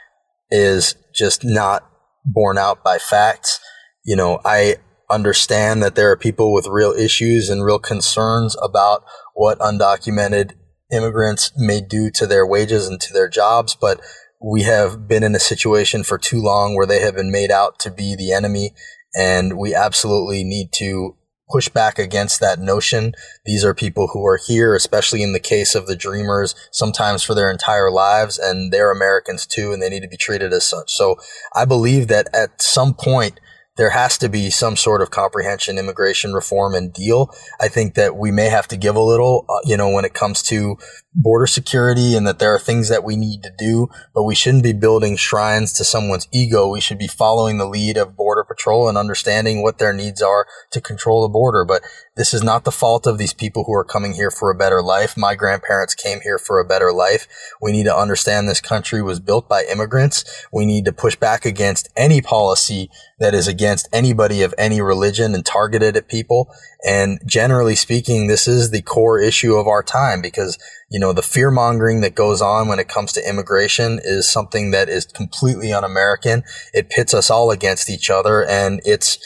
is 0.51 0.95
just 1.15 1.45
not 1.45 1.89
borne 2.25 2.59
out 2.59 2.85
by 2.85 2.99
facts. 2.99 3.61
You 4.05 4.17
know, 4.17 4.41
I 4.45 4.77
understand 5.11 5.83
that 5.83 5.95
there 5.95 6.11
are 6.11 6.17
people 6.17 6.53
with 6.53 6.67
real 6.67 6.93
issues 6.93 7.51
and 7.51 7.65
real 7.65 7.79
concerns 7.79 8.57
about 8.63 9.05
what 9.35 9.59
undocumented 9.59 10.53
immigrants 10.93 11.53
may 11.57 11.81
do 11.81 12.11
to 12.11 12.27
their 12.27 12.47
wages 12.47 12.89
and 12.89 13.01
to 13.01 13.13
their 13.13 13.29
jobs, 13.29 13.75
but 13.75 14.01
we 14.43 14.63
have 14.63 15.09
been 15.09 15.23
in 15.23 15.35
a 15.35 15.41
situation 15.41 16.05
for 16.05 16.19
too 16.19 16.41
long 16.41 16.75
where 16.75 16.87
they 16.87 17.01
have 17.01 17.17
been 17.17 17.33
made 17.33 17.51
out 17.51 17.79
to 17.81 17.91
be 17.91 18.15
the 18.15 18.33
enemy, 18.33 18.75
and 19.17 19.59
we 19.59 19.75
absolutely 19.75 20.45
need 20.45 20.73
to 20.73 21.17
push 21.51 21.69
back 21.69 21.99
against 21.99 22.41
that 22.41 22.59
notion. 22.59 23.13
These 23.45 23.65
are 23.65 23.75
people 23.75 24.09
who 24.09 24.25
are 24.27 24.39
here, 24.47 24.75
especially 24.75 25.23
in 25.23 25.33
the 25.33 25.41
case 25.41 25.75
of 25.75 25.87
the 25.87 25.97
dreamers, 25.97 26.55
sometimes 26.73 27.23
for 27.23 27.35
their 27.35 27.51
entire 27.51 27.91
lives, 27.91 28.39
and 28.39 28.73
they're 28.73 28.91
Americans 28.91 29.47
too, 29.47 29.73
and 29.73 29.83
they 29.83 29.91
need 29.91 30.03
to 30.03 30.09
be 30.09 30.17
treated 30.17 30.53
as 30.53 30.67
such. 30.67 30.93
So 30.93 31.17
I 31.55 31.65
believe 31.65 32.09
that 32.09 32.29
at 32.35 32.61
some 32.61 32.95
point, 32.95 33.41
there 33.77 33.91
has 33.91 34.17
to 34.19 34.29
be 34.29 34.51
some 34.51 34.77
sort 34.77 35.03
of 35.03 35.11
comprehension, 35.11 35.79
immigration 35.79 36.33
reform 36.33 36.75
and 36.75 36.93
deal. 36.93 37.35
I 37.61 37.69
think 37.69 37.95
that 37.95 38.17
we 38.17 38.31
may 38.31 38.49
have 38.49 38.69
to 38.69 38.77
give 38.77 38.95
a 38.95 39.01
little, 39.01 39.45
uh, 39.49 39.59
you 39.65 39.77
know, 39.77 39.91
when 39.91 40.05
it 40.05 40.15
comes 40.15 40.43
to 40.45 40.77
border 41.15 41.47
security 41.47 42.17
and 42.17 42.27
that 42.27 42.39
there 42.39 42.55
are 42.55 42.59
things 42.59 42.89
that 42.89 43.05
we 43.05 43.17
need 43.17 43.43
to 43.43 43.53
do, 43.57 43.89
but 44.15 44.25
we 44.25 44.35
shouldn't 44.35 44.63
be 44.63 44.73
building 44.73 45.17
shrines 45.17 45.73
to 45.75 45.85
someone's 45.85 46.29
ego. 46.33 46.69
We 46.69 46.81
should 46.81 46.99
be 46.99 47.09
following 47.09 47.59
the 47.59 47.69
lead 47.69 47.97
of 47.97 48.17
border 48.17 48.45
patrol 48.45 48.89
and 48.89 48.99
understanding 48.99 49.63
what 49.63 49.79
their 49.79 49.93
needs 49.93 50.23
are 50.23 50.47
to 50.71 50.81
control 50.81 51.23
the 51.23 51.29
border. 51.29 51.65
But 51.65 51.83
This 52.17 52.33
is 52.33 52.45
not 52.45 52.63
the 52.63 52.71
fault 52.71 53.09
of 53.09 53.19
these 53.19 53.35
people 53.35 53.65
who 53.65 53.75
are 53.75 53.85
coming 53.85 54.13
here 54.13 54.31
for 54.31 54.49
a 54.49 54.55
better 54.55 54.81
life. 54.81 55.17
My 55.17 55.35
grandparents 55.35 55.97
came 55.97 56.21
here 56.21 56.39
for 56.39 56.61
a 56.61 56.65
better 56.65 56.93
life. 56.93 57.27
We 57.61 57.73
need 57.73 57.85
to 57.85 57.97
understand 57.97 58.49
this 58.49 58.61
country 58.61 59.03
was 59.03 59.19
built 59.19 59.49
by 59.49 59.65
immigrants. 59.65 60.25
We 60.53 60.65
need 60.65 60.85
to 60.85 60.93
push 60.93 61.17
back 61.17 61.45
against 61.45 61.89
any 61.97 62.23
policy 62.23 62.89
that 63.19 63.35
is 63.35 63.49
against 63.49 63.89
anybody 63.93 64.43
of 64.43 64.55
any 64.57 64.81
religion 64.81 65.35
and 65.35 65.45
targeted 65.45 65.97
at 65.97 66.07
people. 66.07 66.55
And 66.87 67.19
generally 67.27 67.75
speaking, 67.75 68.29
this 68.29 68.47
is 68.47 68.71
the 68.71 68.83
core 68.83 69.19
issue 69.19 69.55
of 69.57 69.67
our 69.67 69.83
time 69.83 70.23
because, 70.23 70.57
you 70.89 71.01
know, 71.01 71.13
the 71.13 71.23
fear 71.23 71.51
mongering 71.51 72.01
that 72.03 72.15
goes 72.15 72.41
on 72.41 72.69
when 72.69 72.79
it 72.79 72.89
comes 72.89 73.13
to 73.15 73.29
immigration 73.29 73.99
is 74.05 74.31
something 74.31 74.71
that 74.71 74.89
is 74.89 75.05
completely 75.05 75.73
un-American. 75.73 76.45
It 76.73 76.91
pits 76.91 77.13
us 77.13 77.29
all 77.29 77.51
against 77.51 77.91
each 77.91 78.09
other 78.09 78.45
and 78.45 78.81
it's 78.85 79.19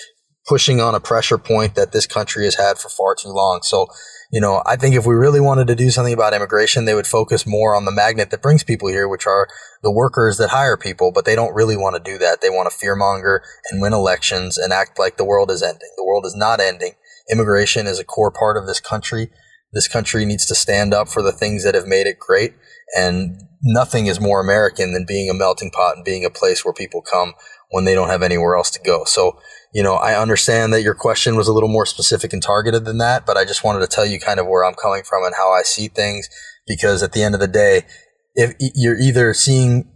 pushing 0.48 0.80
on 0.80 0.94
a 0.94 1.00
pressure 1.00 1.36
point 1.36 1.74
that 1.74 1.92
this 1.92 2.06
country 2.06 2.44
has 2.44 2.54
had 2.54 2.78
for 2.78 2.88
far 2.88 3.14
too 3.14 3.28
long. 3.28 3.60
So, 3.62 3.86
you 4.32 4.40
know, 4.40 4.62
I 4.64 4.76
think 4.76 4.94
if 4.94 5.04
we 5.04 5.14
really 5.14 5.40
wanted 5.40 5.66
to 5.66 5.74
do 5.74 5.90
something 5.90 6.14
about 6.14 6.32
immigration, 6.32 6.86
they 6.86 6.94
would 6.94 7.06
focus 7.06 7.46
more 7.46 7.74
on 7.74 7.84
the 7.84 7.92
magnet 7.92 8.30
that 8.30 8.40
brings 8.40 8.64
people 8.64 8.88
here, 8.88 9.06
which 9.06 9.26
are 9.26 9.46
the 9.82 9.92
workers 9.92 10.38
that 10.38 10.48
hire 10.48 10.78
people, 10.78 11.12
but 11.12 11.26
they 11.26 11.36
don't 11.36 11.54
really 11.54 11.76
want 11.76 12.02
to 12.02 12.12
do 12.12 12.16
that. 12.18 12.40
They 12.40 12.48
want 12.48 12.70
to 12.70 12.76
fearmonger 12.76 13.40
and 13.70 13.82
win 13.82 13.92
elections 13.92 14.56
and 14.56 14.72
act 14.72 14.98
like 14.98 15.18
the 15.18 15.24
world 15.24 15.50
is 15.50 15.62
ending. 15.62 15.90
The 15.96 16.04
world 16.04 16.24
is 16.24 16.34
not 16.34 16.60
ending. 16.60 16.94
Immigration 17.30 17.86
is 17.86 17.98
a 17.98 18.04
core 18.04 18.30
part 18.30 18.56
of 18.56 18.66
this 18.66 18.80
country. 18.80 19.30
This 19.74 19.86
country 19.86 20.24
needs 20.24 20.46
to 20.46 20.54
stand 20.54 20.94
up 20.94 21.08
for 21.08 21.20
the 21.20 21.32
things 21.32 21.62
that 21.64 21.74
have 21.74 21.86
made 21.86 22.06
it 22.06 22.18
great. 22.18 22.54
And 22.96 23.42
nothing 23.62 24.06
is 24.06 24.18
more 24.18 24.40
American 24.40 24.94
than 24.94 25.04
being 25.06 25.28
a 25.28 25.34
melting 25.34 25.70
pot 25.70 25.96
and 25.96 26.04
being 26.04 26.24
a 26.24 26.30
place 26.30 26.64
where 26.64 26.72
people 26.72 27.02
come 27.02 27.34
when 27.70 27.84
they 27.84 27.94
don't 27.94 28.08
have 28.08 28.22
anywhere 28.22 28.56
else 28.56 28.70
to 28.70 28.80
go. 28.80 29.04
So, 29.04 29.38
you 29.78 29.84
know, 29.84 29.94
I 29.94 30.20
understand 30.20 30.72
that 30.72 30.82
your 30.82 30.96
question 30.96 31.36
was 31.36 31.46
a 31.46 31.52
little 31.52 31.68
more 31.68 31.86
specific 31.86 32.32
and 32.32 32.42
targeted 32.42 32.84
than 32.84 32.98
that, 32.98 33.24
but 33.24 33.36
I 33.36 33.44
just 33.44 33.62
wanted 33.62 33.78
to 33.78 33.86
tell 33.86 34.04
you 34.04 34.18
kind 34.18 34.40
of 34.40 34.48
where 34.48 34.64
I'm 34.64 34.74
coming 34.74 35.04
from 35.04 35.24
and 35.24 35.36
how 35.36 35.52
I 35.52 35.62
see 35.62 35.86
things. 35.86 36.28
Because 36.66 37.04
at 37.04 37.12
the 37.12 37.22
end 37.22 37.36
of 37.36 37.40
the 37.40 37.46
day, 37.46 37.82
if 38.34 38.56
you're 38.74 38.98
either 38.98 39.32
seeing 39.34 39.88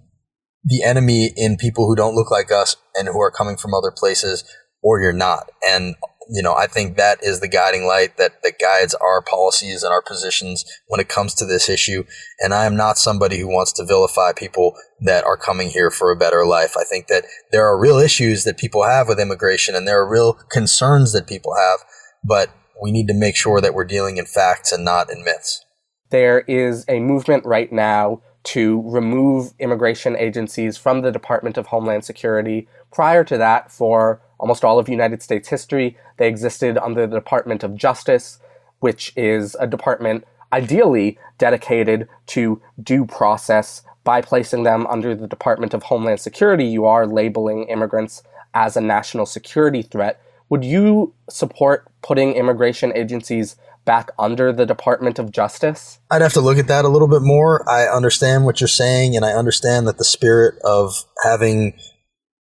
the 0.62 0.84
enemy 0.84 1.32
in 1.36 1.56
people 1.56 1.88
who 1.88 1.96
don't 1.96 2.14
look 2.14 2.30
like 2.30 2.52
us 2.52 2.76
and 2.94 3.08
who 3.08 3.20
are 3.20 3.32
coming 3.32 3.56
from 3.56 3.74
other 3.74 3.90
places, 3.90 4.44
or 4.84 5.00
you're 5.00 5.12
not. 5.12 5.50
And 5.68 5.96
you 6.32 6.42
know, 6.42 6.54
I 6.54 6.66
think 6.66 6.96
that 6.96 7.22
is 7.22 7.40
the 7.40 7.48
guiding 7.48 7.86
light 7.86 8.16
that, 8.16 8.42
that 8.42 8.58
guides 8.58 8.94
our 8.94 9.20
policies 9.20 9.82
and 9.82 9.92
our 9.92 10.00
positions 10.00 10.64
when 10.88 10.98
it 10.98 11.08
comes 11.08 11.34
to 11.34 11.44
this 11.44 11.68
issue. 11.68 12.04
And 12.40 12.54
I 12.54 12.64
am 12.64 12.74
not 12.74 12.96
somebody 12.96 13.38
who 13.38 13.48
wants 13.48 13.70
to 13.74 13.84
vilify 13.84 14.32
people 14.32 14.74
that 15.00 15.24
are 15.24 15.36
coming 15.36 15.68
here 15.68 15.90
for 15.90 16.10
a 16.10 16.16
better 16.16 16.46
life. 16.46 16.74
I 16.74 16.84
think 16.84 17.08
that 17.08 17.26
there 17.50 17.66
are 17.66 17.78
real 17.78 17.98
issues 17.98 18.44
that 18.44 18.56
people 18.56 18.82
have 18.82 19.08
with 19.08 19.20
immigration 19.20 19.74
and 19.74 19.86
there 19.86 20.00
are 20.00 20.08
real 20.08 20.38
concerns 20.50 21.12
that 21.12 21.26
people 21.26 21.54
have, 21.54 21.80
but 22.24 22.48
we 22.80 22.90
need 22.90 23.08
to 23.08 23.14
make 23.14 23.36
sure 23.36 23.60
that 23.60 23.74
we're 23.74 23.84
dealing 23.84 24.16
in 24.16 24.24
facts 24.24 24.72
and 24.72 24.86
not 24.86 25.10
in 25.10 25.24
myths. 25.24 25.62
There 26.08 26.40
is 26.40 26.86
a 26.88 26.98
movement 27.00 27.44
right 27.44 27.70
now 27.70 28.22
to 28.44 28.82
remove 28.86 29.52
immigration 29.58 30.16
agencies 30.16 30.76
from 30.78 31.02
the 31.02 31.12
Department 31.12 31.58
of 31.58 31.66
Homeland 31.66 32.04
Security. 32.04 32.68
Prior 32.90 33.22
to 33.24 33.36
that, 33.38 33.70
for 33.70 34.20
almost 34.42 34.64
all 34.64 34.78
of 34.78 34.88
United 34.88 35.22
States 35.22 35.48
history. 35.48 35.96
They 36.18 36.28
existed 36.28 36.76
under 36.76 37.06
the 37.06 37.16
Department 37.16 37.62
of 37.62 37.76
Justice, 37.76 38.40
which 38.80 39.12
is 39.16 39.56
a 39.60 39.68
department 39.68 40.24
ideally 40.52 41.16
dedicated 41.38 42.08
to 42.26 42.60
due 42.82 43.06
process. 43.06 43.82
By 44.04 44.20
placing 44.20 44.64
them 44.64 44.84
under 44.88 45.14
the 45.14 45.28
Department 45.28 45.72
of 45.74 45.84
Homeland 45.84 46.18
Security, 46.18 46.64
you 46.64 46.84
are 46.86 47.06
labeling 47.06 47.68
immigrants 47.68 48.24
as 48.52 48.76
a 48.76 48.80
national 48.80 49.26
security 49.26 49.80
threat. 49.80 50.20
Would 50.48 50.64
you 50.64 51.14
support 51.30 51.86
putting 52.02 52.32
immigration 52.32 52.92
agencies 52.96 53.54
back 53.84 54.10
under 54.18 54.52
the 54.52 54.66
Department 54.66 55.20
of 55.20 55.30
Justice? 55.30 56.00
I'd 56.10 56.20
have 56.20 56.32
to 56.32 56.40
look 56.40 56.58
at 56.58 56.66
that 56.66 56.84
a 56.84 56.88
little 56.88 57.06
bit 57.06 57.22
more. 57.22 57.64
I 57.70 57.86
understand 57.86 58.44
what 58.44 58.60
you're 58.60 58.68
saying, 58.68 59.14
and 59.14 59.24
I 59.24 59.32
understand 59.32 59.86
that 59.86 59.98
the 59.98 60.04
spirit 60.04 60.56
of 60.64 61.04
having 61.24 61.74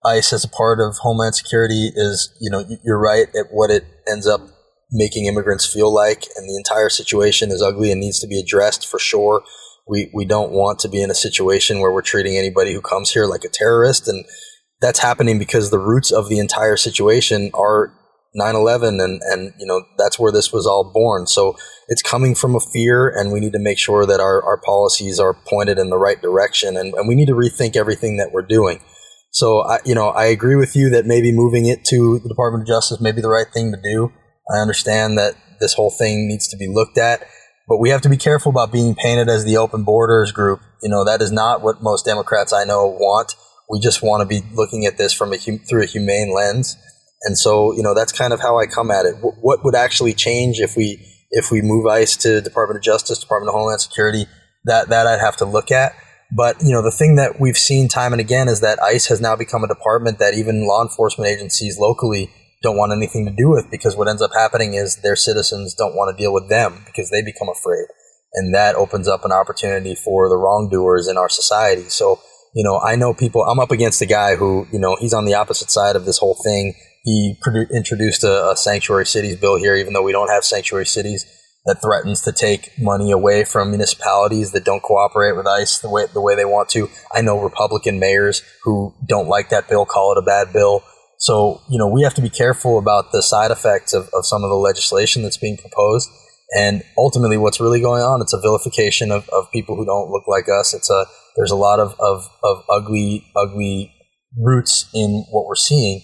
ICE 0.09 0.33
as 0.33 0.45
a 0.45 0.49
part 0.49 0.81
of 0.81 0.97
Homeland 0.99 1.35
Security 1.35 1.91
is, 1.95 2.35
you 2.41 2.51
know, 2.51 2.65
you're 2.85 3.01
right 3.01 3.29
at 3.35 3.47
what 3.51 3.71
it 3.71 3.85
ends 4.11 4.27
up 4.27 4.41
making 4.91 5.27
immigrants 5.27 5.71
feel 5.71 5.93
like, 5.93 6.25
and 6.37 6.49
the 6.49 6.57
entire 6.57 6.89
situation 6.89 7.51
is 7.51 7.63
ugly 7.63 7.93
and 7.93 8.01
needs 8.01 8.21
to 8.21 8.27
be 8.27 8.39
addressed 8.39 8.87
for 8.87 8.99
sure. 8.99 9.43
We 9.87 10.11
we 10.15 10.25
don't 10.25 10.53
want 10.53 10.79
to 10.81 10.89
be 10.89 11.03
in 11.03 11.11
a 11.11 11.15
situation 11.15 11.81
where 11.81 11.93
we're 11.93 12.03
treating 12.03 12.37
anybody 12.37 12.73
who 12.73 12.81
comes 12.81 13.11
here 13.11 13.27
like 13.27 13.45
a 13.45 13.49
terrorist, 13.49 14.09
and 14.09 14.25
that's 14.81 14.99
happening 14.99 15.39
because 15.39 15.71
the 15.71 15.79
roots 15.79 16.11
of 16.11 16.29
the 16.29 16.39
entire 16.39 16.77
situation 16.77 17.51
are 17.55 17.93
9/11, 18.37 19.03
and 19.03 19.21
and 19.25 19.53
you 19.59 19.67
know 19.67 19.83
that's 19.97 20.19
where 20.19 20.33
this 20.33 20.53
was 20.53 20.67
all 20.67 20.91
born. 20.93 21.27
So 21.27 21.57
it's 21.89 22.03
coming 22.03 22.35
from 22.35 22.55
a 22.55 22.61
fear, 22.61 23.09
and 23.09 23.33
we 23.33 23.41
need 23.41 23.53
to 23.53 23.59
make 23.59 23.79
sure 23.79 24.05
that 24.07 24.21
our 24.21 24.43
our 24.43 24.59
policies 24.59 25.19
are 25.19 25.35
pointed 25.35 25.79
in 25.79 25.91
the 25.91 25.99
right 25.99 26.21
direction, 26.21 26.77
and, 26.77 26.95
and 26.95 27.09
we 27.09 27.15
need 27.15 27.29
to 27.29 27.35
rethink 27.35 27.77
everything 27.77 28.19
that 28.19 28.33
we're 28.33 28.43
doing. 28.43 28.81
So 29.31 29.61
I, 29.61 29.79
you 29.85 29.95
know, 29.95 30.09
I 30.09 30.27
agree 30.27 30.57
with 30.57 30.75
you 30.75 30.91
that 30.91 31.07
maybe 31.07 31.33
moving 31.33 31.67
it 31.67 31.85
to 31.87 32.19
the 32.19 32.29
Department 32.29 32.63
of 32.63 32.69
Justice 32.69 33.01
may 33.01 33.13
be 33.13 33.21
the 33.21 33.29
right 33.29 33.47
thing 33.53 33.73
to 33.73 33.79
do. 33.81 34.13
I 34.51 34.59
understand 34.59 35.19
that 35.19 35.35
this 35.61 35.75
whole 35.75 35.91
thing 35.91 36.29
needs 36.29 36.49
to 36.49 36.57
be 36.57 36.69
looked 36.69 36.99
at, 36.99 37.27
but 37.69 37.79
we 37.79 37.91
have 37.91 38.01
to 38.03 38.09
be 38.09 38.17
careful 38.17 38.51
about 38.51 38.73
being 38.73 38.95
painted 38.95 39.29
as 39.29 39.45
the 39.45 39.57
open 39.57 39.85
borders 39.85 40.33
group. 40.33 40.61
You 40.83 40.89
know, 40.89 41.05
that 41.05 41.21
is 41.21 41.31
not 41.31 41.61
what 41.61 41.83
most 41.83 42.07
Democrats 42.07 42.53
I 42.53 42.65
know 42.65 42.87
want. 42.87 43.35
We 43.69 43.81
just 43.81 44.03
want 44.03 44.23
to 44.23 44.27
be 44.27 44.47
looking 44.55 44.87
at 44.87 44.97
this 44.97 45.13
from 45.13 45.33
a 45.33 45.37
through 45.37 45.83
a 45.83 45.87
humane 45.87 46.35
lens. 46.35 46.77
And 47.23 47.37
so, 47.37 47.75
you 47.75 47.83
know, 47.83 47.95
that's 47.95 48.13
kind 48.13 48.33
of 48.33 48.41
how 48.41 48.59
I 48.59 48.67
come 48.67 48.91
at 48.91 49.05
it. 49.05 49.17
What 49.21 49.65
would 49.65 49.75
actually 49.75 50.15
change 50.15 50.61
if 50.61 50.77
we 50.77 51.05
if 51.31 51.51
we 51.51 51.61
move 51.61 51.87
ICE 51.87 52.17
to 52.19 52.41
Department 52.41 52.79
of 52.79 52.85
Justice, 52.85 53.19
Department 53.19 53.51
of 53.51 53.55
Homeland 53.55 53.81
Security? 53.81 54.27
That 54.65 54.89
that 54.89 55.07
I'd 55.07 55.21
have 55.21 55.37
to 55.39 55.45
look 55.45 55.71
at. 55.71 55.93
But 56.31 56.63
you 56.63 56.73
know, 56.73 56.83
the 56.83 56.91
thing 56.91 57.17
that 57.17 57.41
we've 57.41 57.57
seen 57.57 57.89
time 57.89 58.13
and 58.13 58.21
again 58.21 58.49
is 58.49 58.61
that 58.61 58.83
ICE 58.83 59.07
has 59.07 59.21
now 59.21 59.35
become 59.35 59.65
a 59.65 59.69
department 59.69 60.19
that 60.19 60.35
even 60.35 60.67
law 60.67 60.83
enforcement 60.83 61.31
agencies 61.31 61.79
locally 61.79 62.31
don't 62.63 62.77
want 62.77 62.93
anything 62.93 63.25
to 63.25 63.33
do 63.33 63.49
with 63.49 63.71
because 63.71 63.97
what 63.97 64.09
ends 64.09 64.21
up 64.21 64.33
happening 64.35 64.75
is 64.75 64.97
their 64.97 65.17
citizens 65.17 65.75
don't 65.75 65.95
want 65.95 66.15
to 66.15 66.23
deal 66.23 66.33
with 66.33 66.49
them 66.49 66.83
because 66.85 67.11
they 67.11 67.23
become 67.23 67.49
afraid. 67.49 67.87
And 68.35 68.55
that 68.55 68.75
opens 68.75 69.09
up 69.09 69.25
an 69.25 69.33
opportunity 69.33 69.95
for 69.95 70.29
the 70.29 70.37
wrongdoers 70.37 71.09
in 71.09 71.17
our 71.17 71.29
society. 71.29 71.89
So, 71.89 72.21
you 72.55 72.63
know, 72.63 72.79
I 72.81 72.97
know 72.97 73.15
people, 73.15 73.43
I'm 73.43 73.61
up 73.61 73.71
against 73.71 74.03
a 74.03 74.07
guy 74.07 74.37
who, 74.37 74.67
you 74.71 74.79
know, 74.79 74.97
he's 75.01 75.15
on 75.15 75.25
the 75.25 75.35
opposite 75.35 75.71
side 75.71 75.97
of 75.97 76.05
this 76.05 76.19
whole 76.19 76.37
thing. 76.45 76.75
He 77.05 77.39
produ- 77.47 77.71
introduced 77.71 78.23
a, 78.25 78.51
a 78.51 78.57
sanctuary 78.57 79.07
cities 79.07 79.37
bill 79.37 79.57
here, 79.57 79.77
even 79.77 79.95
though 79.95 80.03
we 80.03 80.13
don't 80.13 80.29
have 80.29 80.45
sanctuary 80.45 80.85
cities 80.85 81.25
that 81.69 81.83
threatens 81.83 82.23
to 82.23 82.33
take 82.33 82.73
money 82.81 83.13
away 83.13 83.45
from 83.45 83.69
municipalities 83.69 84.53
that 84.53 84.65
don't 84.65 84.83
cooperate 84.83 85.37
with 85.37 85.47
ICE 85.47 85.79
the 85.81 85.91
way 85.91 86.07
the 86.15 86.21
way 86.21 86.35
they 86.35 86.47
want 86.47 86.71
to. 86.71 86.89
I 87.13 87.21
know 87.21 87.39
Republican 87.39 88.01
mayors 88.01 88.43
who 88.65 88.95
don't 89.07 89.29
like 89.29 89.51
that 89.51 89.69
bill, 89.69 89.85
call 89.85 90.13
it 90.13 90.19
a 90.19 90.23
bad 90.23 90.51
bill. 90.51 90.83
So, 91.19 91.61
you 91.69 91.79
know, 91.79 91.87
we 91.87 92.03
have 92.03 92.15
to 92.15 92.23
be 92.23 92.31
careful 92.31 92.79
about 92.79 93.13
the 93.13 93.23
side 93.23 93.51
effects 93.51 93.93
of, 93.93 94.09
of 94.15 94.25
some 94.25 94.45
of 94.45 94.49
the 94.49 94.57
legislation 94.57 95.23
that's 95.23 95.37
being 95.37 95.59
proposed. 95.59 96.09
And 96.57 96.83
ultimately 96.97 97.37
what's 97.37 97.61
really 97.61 97.83
going 97.83 98.03
on, 98.03 98.23
it's 98.23 98.33
a 98.33 98.41
vilification 98.41 99.13
of, 99.13 99.29
of 99.29 99.51
people 99.53 99.77
who 99.77 99.85
don't 99.85 100.11
look 100.11 100.27
like 100.27 100.47
us. 100.49 100.73
It's 100.73 100.89
a 100.89 101.05
there's 101.37 101.51
a 101.51 101.57
lot 101.57 101.81
of, 101.81 101.95
of, 102.01 102.31
of 102.43 102.65
ugly, 102.71 103.31
ugly 103.37 103.93
roots 104.39 104.89
in 104.95 105.27
what 105.31 105.47
we're 105.47 105.55
seeing. 105.55 106.01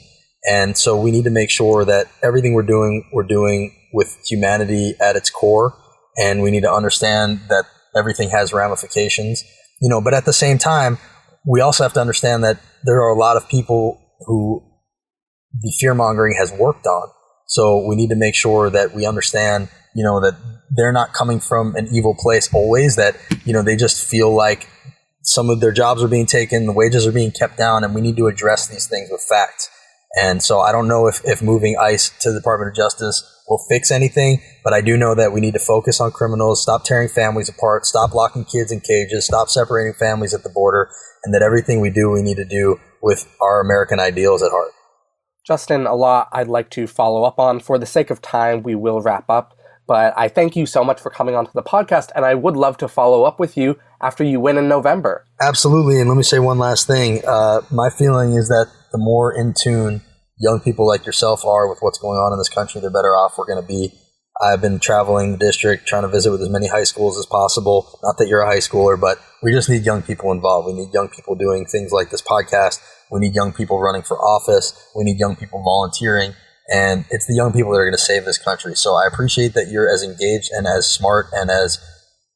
And 0.47 0.77
so 0.77 1.01
we 1.01 1.11
need 1.11 1.25
to 1.25 1.31
make 1.31 1.51
sure 1.51 1.87
that 1.87 2.09
everything 2.23 2.53
we're 2.53 2.63
doing, 2.63 3.09
we're 3.15 3.23
doing 3.23 3.75
with 3.95 4.19
humanity 4.29 4.95
at 5.01 5.17
its 5.17 5.31
core, 5.31 5.75
and 6.17 6.43
we 6.43 6.51
need 6.51 6.63
to 6.63 6.73
understand 6.73 7.41
that 7.49 7.65
everything 7.97 8.31
has 8.31 8.53
ramifications. 8.53 9.43
You 9.81 9.89
know, 9.89 10.01
but 10.03 10.15
at 10.15 10.25
the 10.25 10.33
same 10.33 10.59
time, 10.59 10.99
we 11.47 11.61
also 11.61 11.85
have 11.85 11.93
to 11.95 12.01
understand 12.01 12.43
that 12.45 12.59
there 12.85 12.97
are 13.03 13.11
a 13.11 13.19
lot 13.19 13.37
of 13.37 13.49
people 13.49 14.01
who 14.27 14.63
the 15.61 15.73
fear 15.79 15.95
mongering 15.95 16.37
has 16.39 16.53
worked 16.53 16.87
on. 16.87 17.09
So 17.47 17.87
we 17.87 17.95
need 17.95 18.09
to 18.09 18.17
make 18.17 18.35
sure 18.35 18.71
that 18.71 18.95
we 18.95 19.07
understand, 19.07 19.69
you 19.95 20.03
know, 20.03 20.21
that 20.21 20.35
they're 20.75 20.93
not 20.93 21.13
coming 21.13 21.39
from 21.41 21.77
an 21.77 21.89
evil 21.93 22.17
place 22.19 22.53
always, 22.53 22.97
that, 22.97 23.17
you 23.45 23.53
know, 23.53 23.63
they 23.63 23.77
just 23.77 24.05
feel 24.09 24.35
like 24.35 24.69
some 25.23 25.51
of 25.51 25.61
their 25.61 25.73
jobs 25.73 26.03
are 26.03 26.09
being 26.09 26.27
taken, 26.27 26.67
the 26.67 26.73
wages 26.73 27.07
are 27.07 27.13
being 27.13 27.31
kept 27.31 27.57
down, 27.57 27.85
and 27.85 27.95
we 27.95 28.01
need 28.01 28.17
to 28.17 28.27
address 28.27 28.67
these 28.69 28.87
things 28.87 29.09
with 29.11 29.23
facts. 29.29 29.71
And 30.21 30.43
so 30.43 30.61
I 30.61 30.73
don't 30.73 30.89
know 30.89 31.07
if, 31.07 31.21
if 31.25 31.43
moving 31.43 31.77
ICE 31.79 32.11
to 32.21 32.33
the 32.33 32.39
Department 32.39 32.71
of 32.71 32.77
Justice 32.77 33.23
will 33.49 33.65
fix 33.69 33.91
anything, 33.91 34.41
but 34.63 34.73
I 34.73 34.81
do 34.81 34.97
know 34.97 35.15
that 35.15 35.33
we 35.33 35.41
need 35.41 35.55
to 35.55 35.61
focus 35.61 36.01
on 36.01 36.13
criminals, 36.13 36.63
stop 36.63 36.85
tearing 36.85 37.09
families 37.09 37.49
apart, 37.49 37.87
stop 37.87 38.15
locking 38.15 38.45
kids 38.45 38.73
in 38.73 38.81
cages, 38.81 39.27
stop 39.27 39.49
separating 39.49 39.93
families 39.93 40.33
at 40.33 40.43
the 40.43 40.49
border, 40.49 40.91
and 41.25 41.35
that 41.35 41.43
everything 41.43 41.81
we 41.81 41.91
do, 41.91 42.11
we 42.11 42.23
need 42.23 42.37
to 42.37 42.45
do 42.45 42.81
with 43.03 43.27
our 43.41 43.61
American 43.61 44.01
ideals 44.01 44.43
at 44.43 44.51
heart. 44.51 44.71
Justin, 45.47 45.87
a 45.87 45.95
lot 45.95 46.29
I'd 46.33 46.49
like 46.49 46.71
to 46.71 46.87
follow 46.87 47.25
up 47.25 47.39
on. 47.39 47.61
For 47.61 47.79
the 47.79 47.87
sake 47.87 48.11
of 48.11 48.23
time, 48.23 48.63
we 48.63 48.75
will 48.75 49.03
wrap 49.03 49.29
up. 49.29 49.55
But 49.87 50.15
I 50.17 50.29
thank 50.29 50.57
you 50.57 50.65
so 50.65 50.83
much 50.83 50.99
for 50.99 51.11
coming 51.11 51.35
onto 51.35 51.53
the 51.53 51.63
podcast, 51.63 52.11
and 52.17 52.25
I 52.25 52.35
would 52.35 52.57
love 52.57 52.79
to 52.79 52.89
follow 52.89 53.25
up 53.25 53.39
with 53.39 53.55
you 53.59 53.79
after 54.01 54.25
you 54.25 54.41
win 54.41 54.57
in 54.57 54.67
November. 54.67 55.27
Absolutely. 55.43 56.01
And 56.01 56.09
let 56.09 56.17
me 56.17 56.23
say 56.23 56.39
one 56.39 56.59
last 56.59 56.87
thing. 56.87 57.21
Uh, 57.27 57.61
my 57.71 57.91
feeling 57.91 58.33
is 58.33 58.49
that 58.49 58.71
the 58.93 58.99
more 58.99 59.35
in 59.35 59.53
tune 59.53 60.01
young 60.45 60.61
people 60.61 60.87
like 60.87 61.07
yourself 61.07 61.45
are 61.45 61.69
with 61.69 61.79
what's 61.81 61.99
going 61.99 62.19
on 62.19 62.33
in 62.33 62.39
this 62.39 62.51
country, 62.51 62.81
the 62.81 62.91
better 62.91 63.17
off 63.17 63.39
we're 63.39 63.47
going 63.47 63.61
to 63.61 63.67
be. 63.67 63.93
I've 64.43 64.61
been 64.61 64.79
traveling 64.79 65.33
the 65.33 65.39
district, 65.39 65.87
trying 65.87 66.03
to 66.03 66.09
visit 66.09 66.31
with 66.31 66.43
as 66.43 66.51
many 66.51 66.67
high 66.67 66.85
schools 66.85 67.17
as 67.17 67.25
possible. 67.25 67.99
Not 68.03 68.19
that 68.19 68.29
you're 68.29 68.43
a 68.43 68.47
high 68.47 68.59
schooler, 68.59 69.01
but 69.01 69.19
we 69.43 69.53
just 69.53 69.71
need 69.71 69.87
young 69.87 70.03
people 70.03 70.33
involved. 70.33 70.67
We 70.67 70.75
need 70.75 70.93
young 70.93 71.09
people 71.09 71.35
doing 71.35 71.65
things 71.67 71.93
like 71.93 72.11
this 72.11 72.21
podcast. 72.21 72.81
We 73.11 73.21
need 73.21 73.35
young 73.35 73.53
people 73.53 73.81
running 73.81 74.03
for 74.03 74.19
office. 74.19 74.75
We 74.95 75.05
need 75.05 75.19
young 75.19 75.37
people 75.37 75.63
volunteering. 75.63 76.35
And 76.73 77.05
it's 77.11 77.27
the 77.27 77.35
young 77.35 77.53
people 77.53 77.73
that 77.73 77.79
are 77.79 77.85
going 77.85 77.95
to 77.95 77.99
save 77.99 78.25
this 78.25 78.39
country. 78.39 78.75
So 78.75 78.95
I 78.95 79.07
appreciate 79.07 79.55
that 79.55 79.69
you're 79.69 79.89
as 79.89 80.03
engaged 80.03 80.51
and 80.53 80.67
as 80.67 80.91
smart 80.91 81.27
and 81.33 81.51
as 81.51 81.79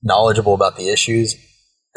knowledgeable 0.02 0.54
about 0.54 0.76
the 0.76 0.88
issues 0.88 1.34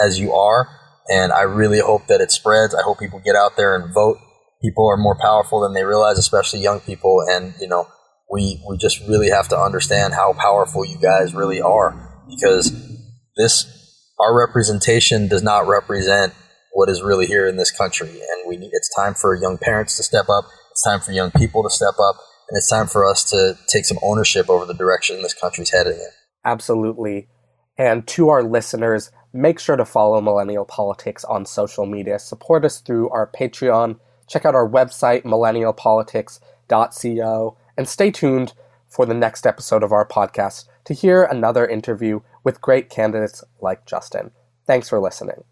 as 0.03 0.19
you 0.19 0.33
are. 0.33 0.67
And 1.09 1.31
I 1.31 1.41
really 1.41 1.79
hope 1.79 2.07
that 2.07 2.21
it 2.21 2.31
spreads. 2.31 2.73
I 2.73 2.81
hope 2.81 2.99
people 2.99 3.21
get 3.23 3.35
out 3.35 3.55
there 3.55 3.75
and 3.75 3.93
vote. 3.93 4.17
People 4.61 4.87
are 4.87 4.97
more 4.97 5.17
powerful 5.19 5.61
than 5.61 5.73
they 5.73 5.83
realize, 5.83 6.17
especially 6.17 6.61
young 6.61 6.79
people. 6.79 7.23
And, 7.27 7.53
you 7.59 7.67
know, 7.67 7.87
we, 8.31 8.61
we 8.69 8.77
just 8.77 9.01
really 9.07 9.29
have 9.29 9.47
to 9.49 9.57
understand 9.57 10.13
how 10.13 10.33
powerful 10.33 10.85
you 10.85 10.97
guys 10.97 11.33
really 11.33 11.61
are 11.61 12.23
because 12.29 12.71
this, 13.35 13.65
our 14.19 14.37
representation 14.37 15.27
does 15.27 15.43
not 15.43 15.67
represent 15.67 16.33
what 16.73 16.89
is 16.89 17.01
really 17.01 17.25
here 17.25 17.47
in 17.47 17.57
this 17.57 17.71
country. 17.71 18.09
And 18.09 18.47
we 18.47 18.57
need, 18.57 18.69
it's 18.71 18.93
time 18.95 19.13
for 19.13 19.35
young 19.35 19.57
parents 19.57 19.97
to 19.97 20.03
step 20.03 20.29
up. 20.29 20.45
It's 20.71 20.83
time 20.83 21.01
for 21.01 21.11
young 21.11 21.31
people 21.31 21.63
to 21.63 21.69
step 21.69 21.95
up. 21.99 22.15
And 22.49 22.57
it's 22.57 22.69
time 22.69 22.87
for 22.87 23.05
us 23.05 23.23
to 23.31 23.57
take 23.67 23.85
some 23.85 23.97
ownership 24.03 24.49
over 24.49 24.65
the 24.65 24.73
direction 24.73 25.21
this 25.21 25.33
country's 25.33 25.71
heading 25.71 25.93
in. 25.93 26.09
Absolutely. 26.45 27.27
And 27.77 28.05
to 28.07 28.29
our 28.29 28.43
listeners, 28.43 29.11
make 29.33 29.59
sure 29.59 29.75
to 29.75 29.85
follow 29.85 30.21
Millennial 30.21 30.65
Politics 30.65 31.23
on 31.23 31.45
social 31.45 31.85
media. 31.85 32.19
Support 32.19 32.65
us 32.65 32.79
through 32.79 33.09
our 33.09 33.29
Patreon. 33.31 33.97
Check 34.31 34.45
out 34.45 34.55
our 34.55 34.67
website, 34.67 35.23
millennialpolitics.co, 35.23 37.57
and 37.75 37.89
stay 37.89 38.11
tuned 38.11 38.53
for 38.87 39.05
the 39.05 39.13
next 39.13 39.45
episode 39.45 39.83
of 39.83 39.91
our 39.91 40.07
podcast 40.07 40.69
to 40.85 40.93
hear 40.93 41.25
another 41.25 41.67
interview 41.67 42.21
with 42.41 42.61
great 42.61 42.89
candidates 42.89 43.43
like 43.59 43.85
Justin. 43.85 44.31
Thanks 44.65 44.87
for 44.87 45.01
listening. 45.01 45.43